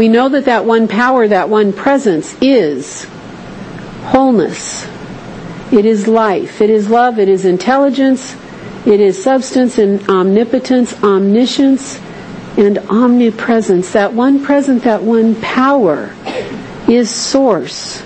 We 0.00 0.08
know 0.08 0.30
that 0.30 0.46
that 0.46 0.64
one 0.64 0.88
power, 0.88 1.28
that 1.28 1.50
one 1.50 1.74
presence 1.74 2.34
is 2.40 3.04
wholeness. 4.04 4.88
It 5.70 5.84
is 5.84 6.08
life. 6.08 6.62
It 6.62 6.70
is 6.70 6.88
love. 6.88 7.18
It 7.18 7.28
is 7.28 7.44
intelligence. 7.44 8.34
It 8.86 8.98
is 8.98 9.22
substance 9.22 9.76
and 9.76 10.08
omnipotence, 10.08 10.94
omniscience, 11.04 12.00
and 12.56 12.78
omnipresence. 12.88 13.92
That 13.92 14.14
one 14.14 14.42
present, 14.42 14.84
that 14.84 15.02
one 15.02 15.34
power 15.34 16.16
is 16.88 17.14
source. 17.14 18.00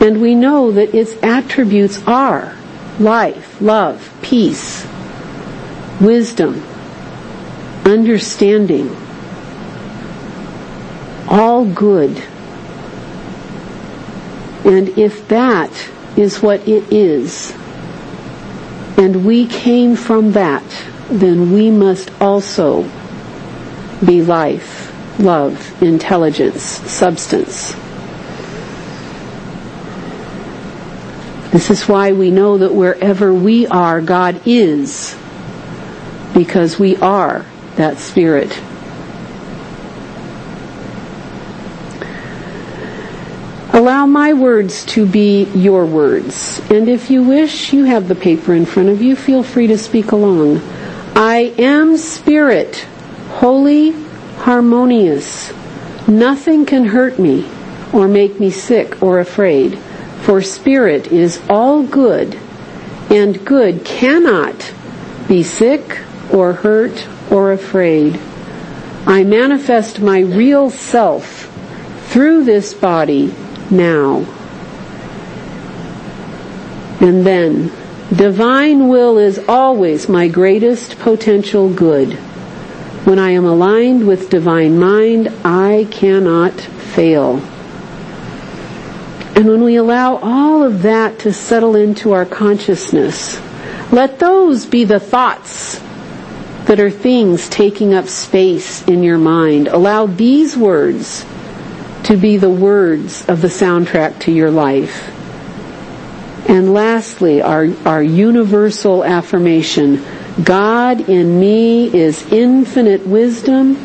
And 0.00 0.22
we 0.22 0.36
know 0.36 0.70
that 0.70 0.94
its 0.94 1.20
attributes 1.24 2.06
are 2.06 2.56
life, 3.00 3.60
love, 3.60 4.08
peace, 4.22 4.86
wisdom, 6.00 6.62
understanding, 7.84 8.96
all 11.30 11.64
good. 11.64 12.22
And 14.64 14.90
if 14.98 15.28
that 15.28 15.70
is 16.16 16.42
what 16.42 16.68
it 16.68 16.92
is, 16.92 17.54
and 18.98 19.24
we 19.24 19.46
came 19.46 19.96
from 19.96 20.32
that, 20.32 20.64
then 21.08 21.52
we 21.52 21.70
must 21.70 22.10
also 22.20 22.82
be 24.04 24.22
life, 24.22 24.92
love, 25.18 25.82
intelligence, 25.82 26.62
substance. 26.62 27.74
This 31.50 31.70
is 31.70 31.88
why 31.88 32.12
we 32.12 32.30
know 32.30 32.58
that 32.58 32.74
wherever 32.74 33.32
we 33.32 33.66
are, 33.66 34.00
God 34.00 34.42
is, 34.46 35.16
because 36.34 36.78
we 36.78 36.96
are 36.98 37.44
that 37.76 37.98
Spirit. 37.98 38.56
Allow 43.80 44.04
my 44.04 44.34
words 44.34 44.84
to 44.92 45.06
be 45.06 45.44
your 45.54 45.86
words. 45.86 46.60
And 46.68 46.86
if 46.86 47.10
you 47.10 47.22
wish, 47.22 47.72
you 47.72 47.84
have 47.84 48.08
the 48.08 48.14
paper 48.14 48.52
in 48.52 48.66
front 48.66 48.90
of 48.90 49.00
you. 49.00 49.16
Feel 49.16 49.42
free 49.42 49.68
to 49.68 49.78
speak 49.78 50.12
along. 50.12 50.60
I 51.16 51.54
am 51.56 51.96
spirit, 51.96 52.86
holy, 53.30 53.92
harmonious. 54.40 55.50
Nothing 56.06 56.66
can 56.66 56.84
hurt 56.84 57.18
me 57.18 57.48
or 57.90 58.06
make 58.06 58.38
me 58.38 58.50
sick 58.50 59.02
or 59.02 59.18
afraid. 59.18 59.78
For 59.78 60.42
spirit 60.42 61.06
is 61.06 61.40
all 61.48 61.82
good, 61.82 62.38
and 63.08 63.42
good 63.46 63.82
cannot 63.86 64.74
be 65.26 65.42
sick 65.42 65.98
or 66.30 66.52
hurt 66.52 67.08
or 67.30 67.50
afraid. 67.52 68.20
I 69.06 69.24
manifest 69.24 70.00
my 70.00 70.18
real 70.18 70.68
self 70.68 71.46
through 72.10 72.44
this 72.44 72.74
body 72.74 73.34
now. 73.70 74.26
And 77.00 77.24
then, 77.24 77.72
divine 78.14 78.88
will 78.88 79.18
is 79.18 79.40
always 79.48 80.08
my 80.08 80.28
greatest 80.28 80.98
potential 80.98 81.72
good. 81.72 82.14
When 83.04 83.18
I 83.18 83.30
am 83.30 83.46
aligned 83.46 84.06
with 84.06 84.28
divine 84.28 84.78
mind, 84.78 85.28
I 85.44 85.86
cannot 85.90 86.52
fail. 86.52 87.38
And 89.34 89.48
when 89.48 89.62
we 89.62 89.76
allow 89.76 90.16
all 90.16 90.62
of 90.62 90.82
that 90.82 91.20
to 91.20 91.32
settle 91.32 91.74
into 91.74 92.12
our 92.12 92.26
consciousness, 92.26 93.40
let 93.90 94.18
those 94.18 94.66
be 94.66 94.84
the 94.84 95.00
thoughts 95.00 95.80
that 96.66 96.78
are 96.78 96.90
things 96.90 97.48
taking 97.48 97.94
up 97.94 98.06
space 98.06 98.86
in 98.86 99.02
your 99.02 99.16
mind. 99.16 99.68
Allow 99.68 100.06
these 100.06 100.56
words 100.56 101.24
to 102.04 102.16
be 102.16 102.36
the 102.36 102.50
words 102.50 103.28
of 103.28 103.42
the 103.42 103.48
soundtrack 103.48 104.20
to 104.20 104.32
your 104.32 104.50
life. 104.50 105.08
And 106.48 106.72
lastly, 106.72 107.42
our, 107.42 107.68
our 107.84 108.02
universal 108.02 109.04
affirmation, 109.04 110.04
God 110.42 111.08
in 111.08 111.38
me 111.38 111.94
is 111.94 112.32
infinite 112.32 113.06
wisdom. 113.06 113.76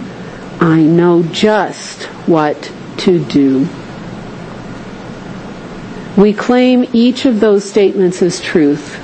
I 0.60 0.82
know 0.82 1.24
just 1.24 2.04
what 2.28 2.72
to 3.00 3.24
do. 3.26 3.68
We 6.18 6.34
claim 6.34 6.86
each 6.94 7.26
of 7.26 7.42
those 7.42 7.70
statements 7.70 8.22
as 8.22 8.40
truth. 8.40 9.02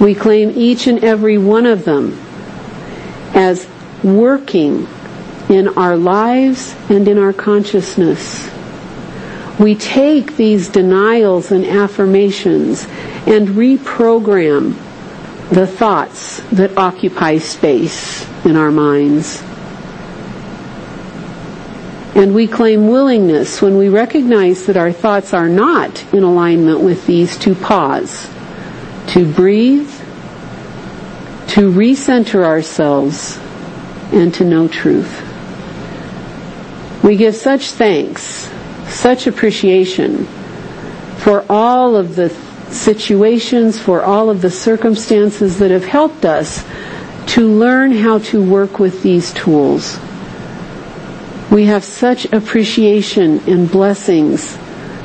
We 0.00 0.14
claim 0.14 0.52
each 0.56 0.86
and 0.86 1.04
every 1.04 1.36
one 1.36 1.66
of 1.66 1.84
them 1.84 2.18
as 3.34 3.68
working 4.02 4.88
in 5.52 5.68
our 5.76 5.96
lives 5.96 6.74
and 6.88 7.06
in 7.06 7.18
our 7.18 7.32
consciousness. 7.34 8.50
We 9.60 9.74
take 9.74 10.36
these 10.36 10.68
denials 10.68 11.52
and 11.52 11.66
affirmations 11.66 12.86
and 13.26 13.48
reprogram 13.48 14.74
the 15.50 15.66
thoughts 15.66 16.40
that 16.52 16.78
occupy 16.78 17.36
space 17.36 18.26
in 18.46 18.56
our 18.56 18.70
minds. 18.70 19.42
And 22.14 22.34
we 22.34 22.46
claim 22.46 22.88
willingness 22.88 23.60
when 23.60 23.76
we 23.76 23.90
recognize 23.90 24.64
that 24.66 24.78
our 24.78 24.92
thoughts 24.92 25.34
are 25.34 25.48
not 25.48 26.02
in 26.14 26.22
alignment 26.22 26.80
with 26.80 27.06
these 27.06 27.36
to 27.38 27.54
pause, 27.54 28.26
to 29.08 29.30
breathe, 29.30 29.90
to 31.48 31.70
recenter 31.70 32.42
ourselves, 32.42 33.38
and 34.12 34.32
to 34.34 34.44
know 34.44 34.68
truth. 34.68 35.31
We 37.02 37.16
give 37.16 37.34
such 37.34 37.70
thanks, 37.72 38.48
such 38.86 39.26
appreciation 39.26 40.26
for 41.18 41.44
all 41.48 41.96
of 41.96 42.14
the 42.16 42.30
situations, 42.70 43.78
for 43.78 44.02
all 44.02 44.30
of 44.30 44.40
the 44.40 44.50
circumstances 44.50 45.58
that 45.58 45.70
have 45.70 45.84
helped 45.84 46.24
us 46.24 46.64
to 47.26 47.48
learn 47.48 47.92
how 47.92 48.18
to 48.18 48.42
work 48.42 48.78
with 48.78 49.02
these 49.02 49.32
tools. 49.32 49.98
We 51.50 51.64
have 51.66 51.84
such 51.84 52.24
appreciation 52.32 53.40
and 53.48 53.70
blessings 53.70 54.56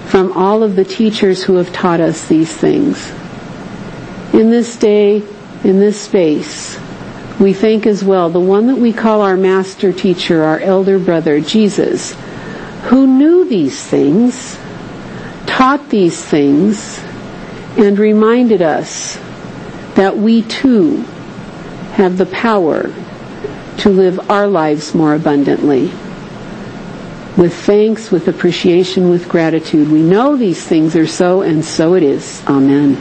from 0.07 0.31
all 0.33 0.63
of 0.63 0.75
the 0.75 0.85
teachers 0.85 1.43
who 1.43 1.55
have 1.55 1.73
taught 1.73 1.99
us 1.99 2.27
these 2.27 2.51
things. 2.55 3.11
In 4.33 4.49
this 4.49 4.77
day, 4.77 5.23
in 5.63 5.79
this 5.79 5.99
space, 5.99 6.77
we 7.39 7.53
thank 7.53 7.85
as 7.85 8.03
well 8.03 8.29
the 8.29 8.39
one 8.39 8.67
that 8.67 8.77
we 8.77 8.91
call 8.91 9.21
our 9.21 9.37
master 9.37 9.93
teacher, 9.93 10.43
our 10.43 10.59
elder 10.59 10.97
brother, 10.97 11.39
Jesus, 11.39 12.15
who 12.85 13.05
knew 13.05 13.47
these 13.47 13.83
things, 13.83 14.57
taught 15.45 15.89
these 15.89 16.23
things, 16.23 16.99
and 17.77 17.99
reminded 17.99 18.61
us 18.61 19.17
that 19.95 20.17
we 20.17 20.41
too 20.41 20.97
have 21.93 22.17
the 22.17 22.25
power 22.25 22.91
to 23.77 23.89
live 23.89 24.31
our 24.31 24.47
lives 24.47 24.95
more 24.95 25.13
abundantly. 25.13 25.91
With 27.37 27.53
thanks, 27.53 28.09
with 28.09 28.27
appreciation, 28.27 29.09
with 29.09 29.29
gratitude. 29.29 29.91
We 29.91 30.01
know 30.01 30.35
these 30.37 30.65
things 30.65 30.95
are 30.95 31.05
so, 31.05 31.43
and 31.43 31.63
so 31.63 31.93
it 31.93 32.01
is. 32.01 32.43
Amen. 32.47 32.99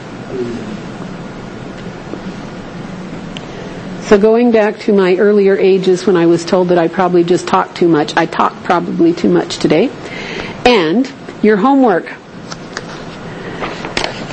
So 4.07 4.17
going 4.19 4.53
back 4.53 4.79
to 4.81 4.93
my 4.93 5.17
earlier 5.17 5.57
ages 5.57 6.07
when 6.07 6.17
I 6.17 6.27
was 6.27 6.45
told 6.45 6.69
that 6.69 6.79
I 6.79 6.87
probably 6.87 7.25
just 7.25 7.49
talked 7.49 7.77
too 7.77 7.89
much, 7.89 8.17
I 8.17 8.25
talked 8.27 8.63
probably 8.63 9.13
too 9.13 9.29
much 9.29 9.59
today. 9.59 9.91
And 10.65 11.13
your 11.43 11.57
homework. 11.57 12.13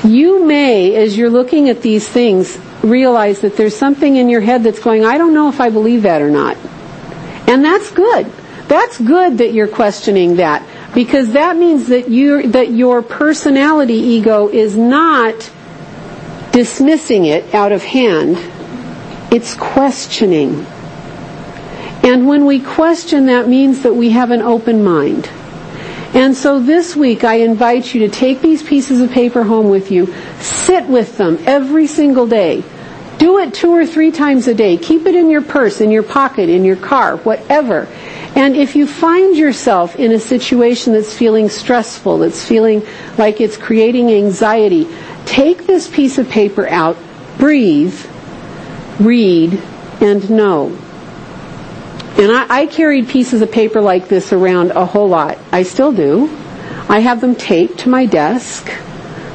You 0.03 0.45
may, 0.45 0.95
as 0.95 1.17
you're 1.17 1.31
looking 1.31 1.69
at 1.69 1.81
these 1.81 2.07
things, 2.07 2.55
realize 2.83 3.41
that 3.41 3.57
there's 3.57 3.75
something 3.75 4.15
in 4.15 4.29
your 4.29 4.41
head 4.41 4.61
that's 4.61 4.79
going, 4.79 5.05
I 5.05 5.17
don't 5.17 5.33
know 5.33 5.49
if 5.49 5.59
I 5.59 5.71
believe 5.71 6.03
that 6.03 6.21
or 6.21 6.29
not. 6.29 6.55
And 7.47 7.65
that's 7.65 7.89
good. 7.89 8.31
That's 8.67 8.99
good 8.99 9.39
that 9.39 9.53
you're 9.53 9.67
questioning 9.67 10.35
that 10.35 10.63
because 10.93 11.31
that 11.31 11.57
means 11.57 11.87
that 11.87 12.09
you 12.09 12.51
that 12.51 12.69
your 12.69 13.01
personality 13.01 13.95
ego 13.95 14.49
is 14.49 14.77
not 14.77 15.51
dismissing 16.51 17.25
it 17.25 17.55
out 17.55 17.71
of 17.71 17.83
hand 17.83 18.37
it's 19.33 19.55
questioning. 19.55 20.63
And 22.03 22.27
when 22.27 22.45
we 22.45 22.59
question, 22.59 23.25
that 23.25 23.49
means 23.49 23.81
that 23.81 23.95
we 23.95 24.11
have 24.11 24.29
an 24.29 24.43
open 24.43 24.83
mind. 24.83 25.27
And 26.13 26.37
so 26.37 26.59
this 26.59 26.95
week 26.95 27.23
I 27.23 27.35
invite 27.35 27.95
you 27.95 28.01
to 28.01 28.09
take 28.09 28.41
these 28.41 28.61
pieces 28.61 29.01
of 29.01 29.09
paper 29.09 29.43
home 29.43 29.69
with 29.69 29.89
you, 29.89 30.13
sit 30.39 30.85
with 30.87 31.17
them 31.17 31.39
every 31.47 31.87
single 31.87 32.27
day. 32.27 32.63
Do 33.17 33.39
it 33.39 33.55
two 33.55 33.71
or 33.71 33.87
three 33.87 34.11
times 34.11 34.47
a 34.47 34.53
day. 34.53 34.77
Keep 34.77 35.07
it 35.07 35.15
in 35.15 35.31
your 35.31 35.41
purse, 35.41 35.81
in 35.81 35.89
your 35.89 36.03
pocket, 36.03 36.49
in 36.49 36.63
your 36.63 36.75
car, 36.75 37.17
whatever. 37.17 37.87
And 38.35 38.55
if 38.55 38.75
you 38.75 38.85
find 38.85 39.35
yourself 39.35 39.95
in 39.95 40.11
a 40.11 40.19
situation 40.19 40.93
that's 40.93 41.17
feeling 41.17 41.49
stressful, 41.49 42.19
that's 42.19 42.43
feeling 42.43 42.85
like 43.17 43.41
it's 43.41 43.57
creating 43.57 44.11
anxiety, 44.11 44.87
take 45.25 45.65
this 45.65 45.87
piece 45.87 46.19
of 46.19 46.29
paper 46.29 46.67
out, 46.67 46.97
breathe, 47.39 47.99
read, 48.99 49.61
and 50.01 50.29
know. 50.29 50.67
And 52.17 52.31
I, 52.31 52.45
I 52.49 52.65
carried 52.67 53.09
pieces 53.09 53.41
of 53.41 53.51
paper 53.51 53.81
like 53.81 54.07
this 54.07 54.31
around 54.31 54.71
a 54.71 54.85
whole 54.85 55.07
lot. 55.09 55.37
I 55.51 55.63
still 55.63 55.91
do. 55.91 56.29
I 56.87 56.99
have 56.99 57.21
them 57.21 57.35
taped 57.35 57.79
to 57.79 57.89
my 57.89 58.05
desk. 58.05 58.71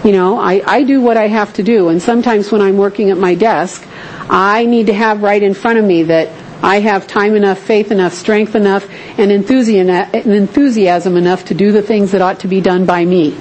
You 0.04 0.12
know, 0.12 0.38
I, 0.38 0.62
I 0.64 0.84
do 0.84 1.00
what 1.00 1.16
I 1.16 1.26
have 1.26 1.52
to 1.54 1.62
do. 1.62 1.88
And 1.88 2.00
sometimes 2.00 2.52
when 2.52 2.62
I'm 2.62 2.76
working 2.76 3.10
at 3.10 3.18
my 3.18 3.34
desk, 3.34 3.84
I 4.30 4.64
need 4.66 4.86
to 4.86 4.94
have 4.94 5.22
right 5.22 5.42
in 5.42 5.54
front 5.54 5.78
of 5.78 5.84
me 5.84 6.04
that 6.04 6.28
I 6.62 6.80
have 6.80 7.06
time 7.06 7.34
enough, 7.34 7.58
faith 7.58 7.90
enough, 7.90 8.14
strength 8.14 8.54
enough, 8.54 8.88
and 9.18 9.32
enthusiasm 9.32 11.16
enough 11.16 11.44
to 11.46 11.54
do 11.54 11.72
the 11.72 11.82
things 11.82 12.12
that 12.12 12.22
ought 12.22 12.40
to 12.40 12.48
be 12.48 12.60
done 12.60 12.84
by 12.84 13.04
me. 13.04 13.36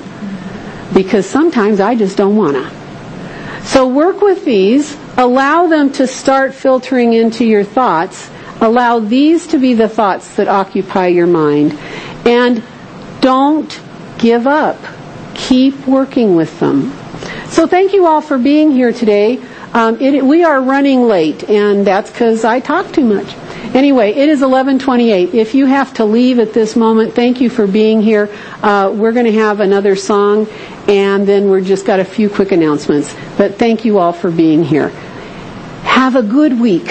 Because 0.94 1.26
sometimes 1.28 1.80
I 1.80 1.96
just 1.96 2.18
don't 2.18 2.36
want 2.38 2.56
to. 2.56 2.72
So 3.66 3.88
work 3.88 4.22
with 4.22 4.46
these, 4.46 4.98
allow 5.18 5.68
them 5.68 5.92
to 5.94 6.08
start 6.08 6.54
filtering 6.54 7.14
into 7.14 7.44
your 7.44 7.64
thoughts, 7.64 8.30
Allow 8.60 9.00
these 9.00 9.46
to 9.48 9.60
be 9.60 9.76
the 9.76 9.88
thoughts 9.88 10.36
that 10.36 10.48
occupy 10.48 11.08
your 11.08 11.28
mind. 11.28 11.78
And 12.26 12.64
don't 13.22 13.80
give 14.18 14.48
up. 14.48 14.78
Keep 15.36 15.86
working 15.88 16.36
with 16.36 16.60
them. 16.60 16.92
So 17.50 17.68
thank 17.68 17.94
you 17.94 18.08
all 18.08 18.22
for 18.22 18.38
being 18.38 18.72
here 18.72 18.92
today. 18.92 19.40
Um, 19.74 20.02
it, 20.02 20.26
we 20.26 20.44
are 20.44 20.60
running 20.60 21.04
late, 21.04 21.48
and 21.48 21.86
that's 21.86 22.10
because 22.10 22.44
I 22.44 22.60
talk 22.60 22.92
too 22.94 23.04
much. 23.04 23.36
Anyway, 23.76 24.12
it 24.12 24.30
is 24.30 24.42
11:28. 24.42 25.34
If 25.36 25.54
you 25.54 25.66
have 25.68 25.94
to 25.96 26.06
leave 26.06 26.40
at 26.40 26.54
this 26.54 26.76
moment, 26.76 27.14
thank 27.14 27.42
you 27.42 27.50
for 27.50 27.68
being 27.68 28.02
here. 28.02 28.30
Uh, 28.64 28.92
we're 28.96 29.12
going 29.12 29.26
to 29.26 29.34
have 29.34 29.60
another 29.60 29.96
song, 29.96 30.48
and 30.88 31.28
then 31.28 31.50
we're 31.50 31.62
just 31.62 31.86
got 31.86 32.00
a 32.00 32.06
few 32.06 32.30
quick 32.30 32.52
announcements. 32.52 33.14
But 33.38 33.56
thank 33.56 33.86
you 33.86 34.00
all 34.00 34.14
for 34.14 34.32
being 34.32 34.64
here. 34.64 34.92
Have 35.88 36.16
a 36.16 36.22
good 36.22 36.60
week. 36.60 36.88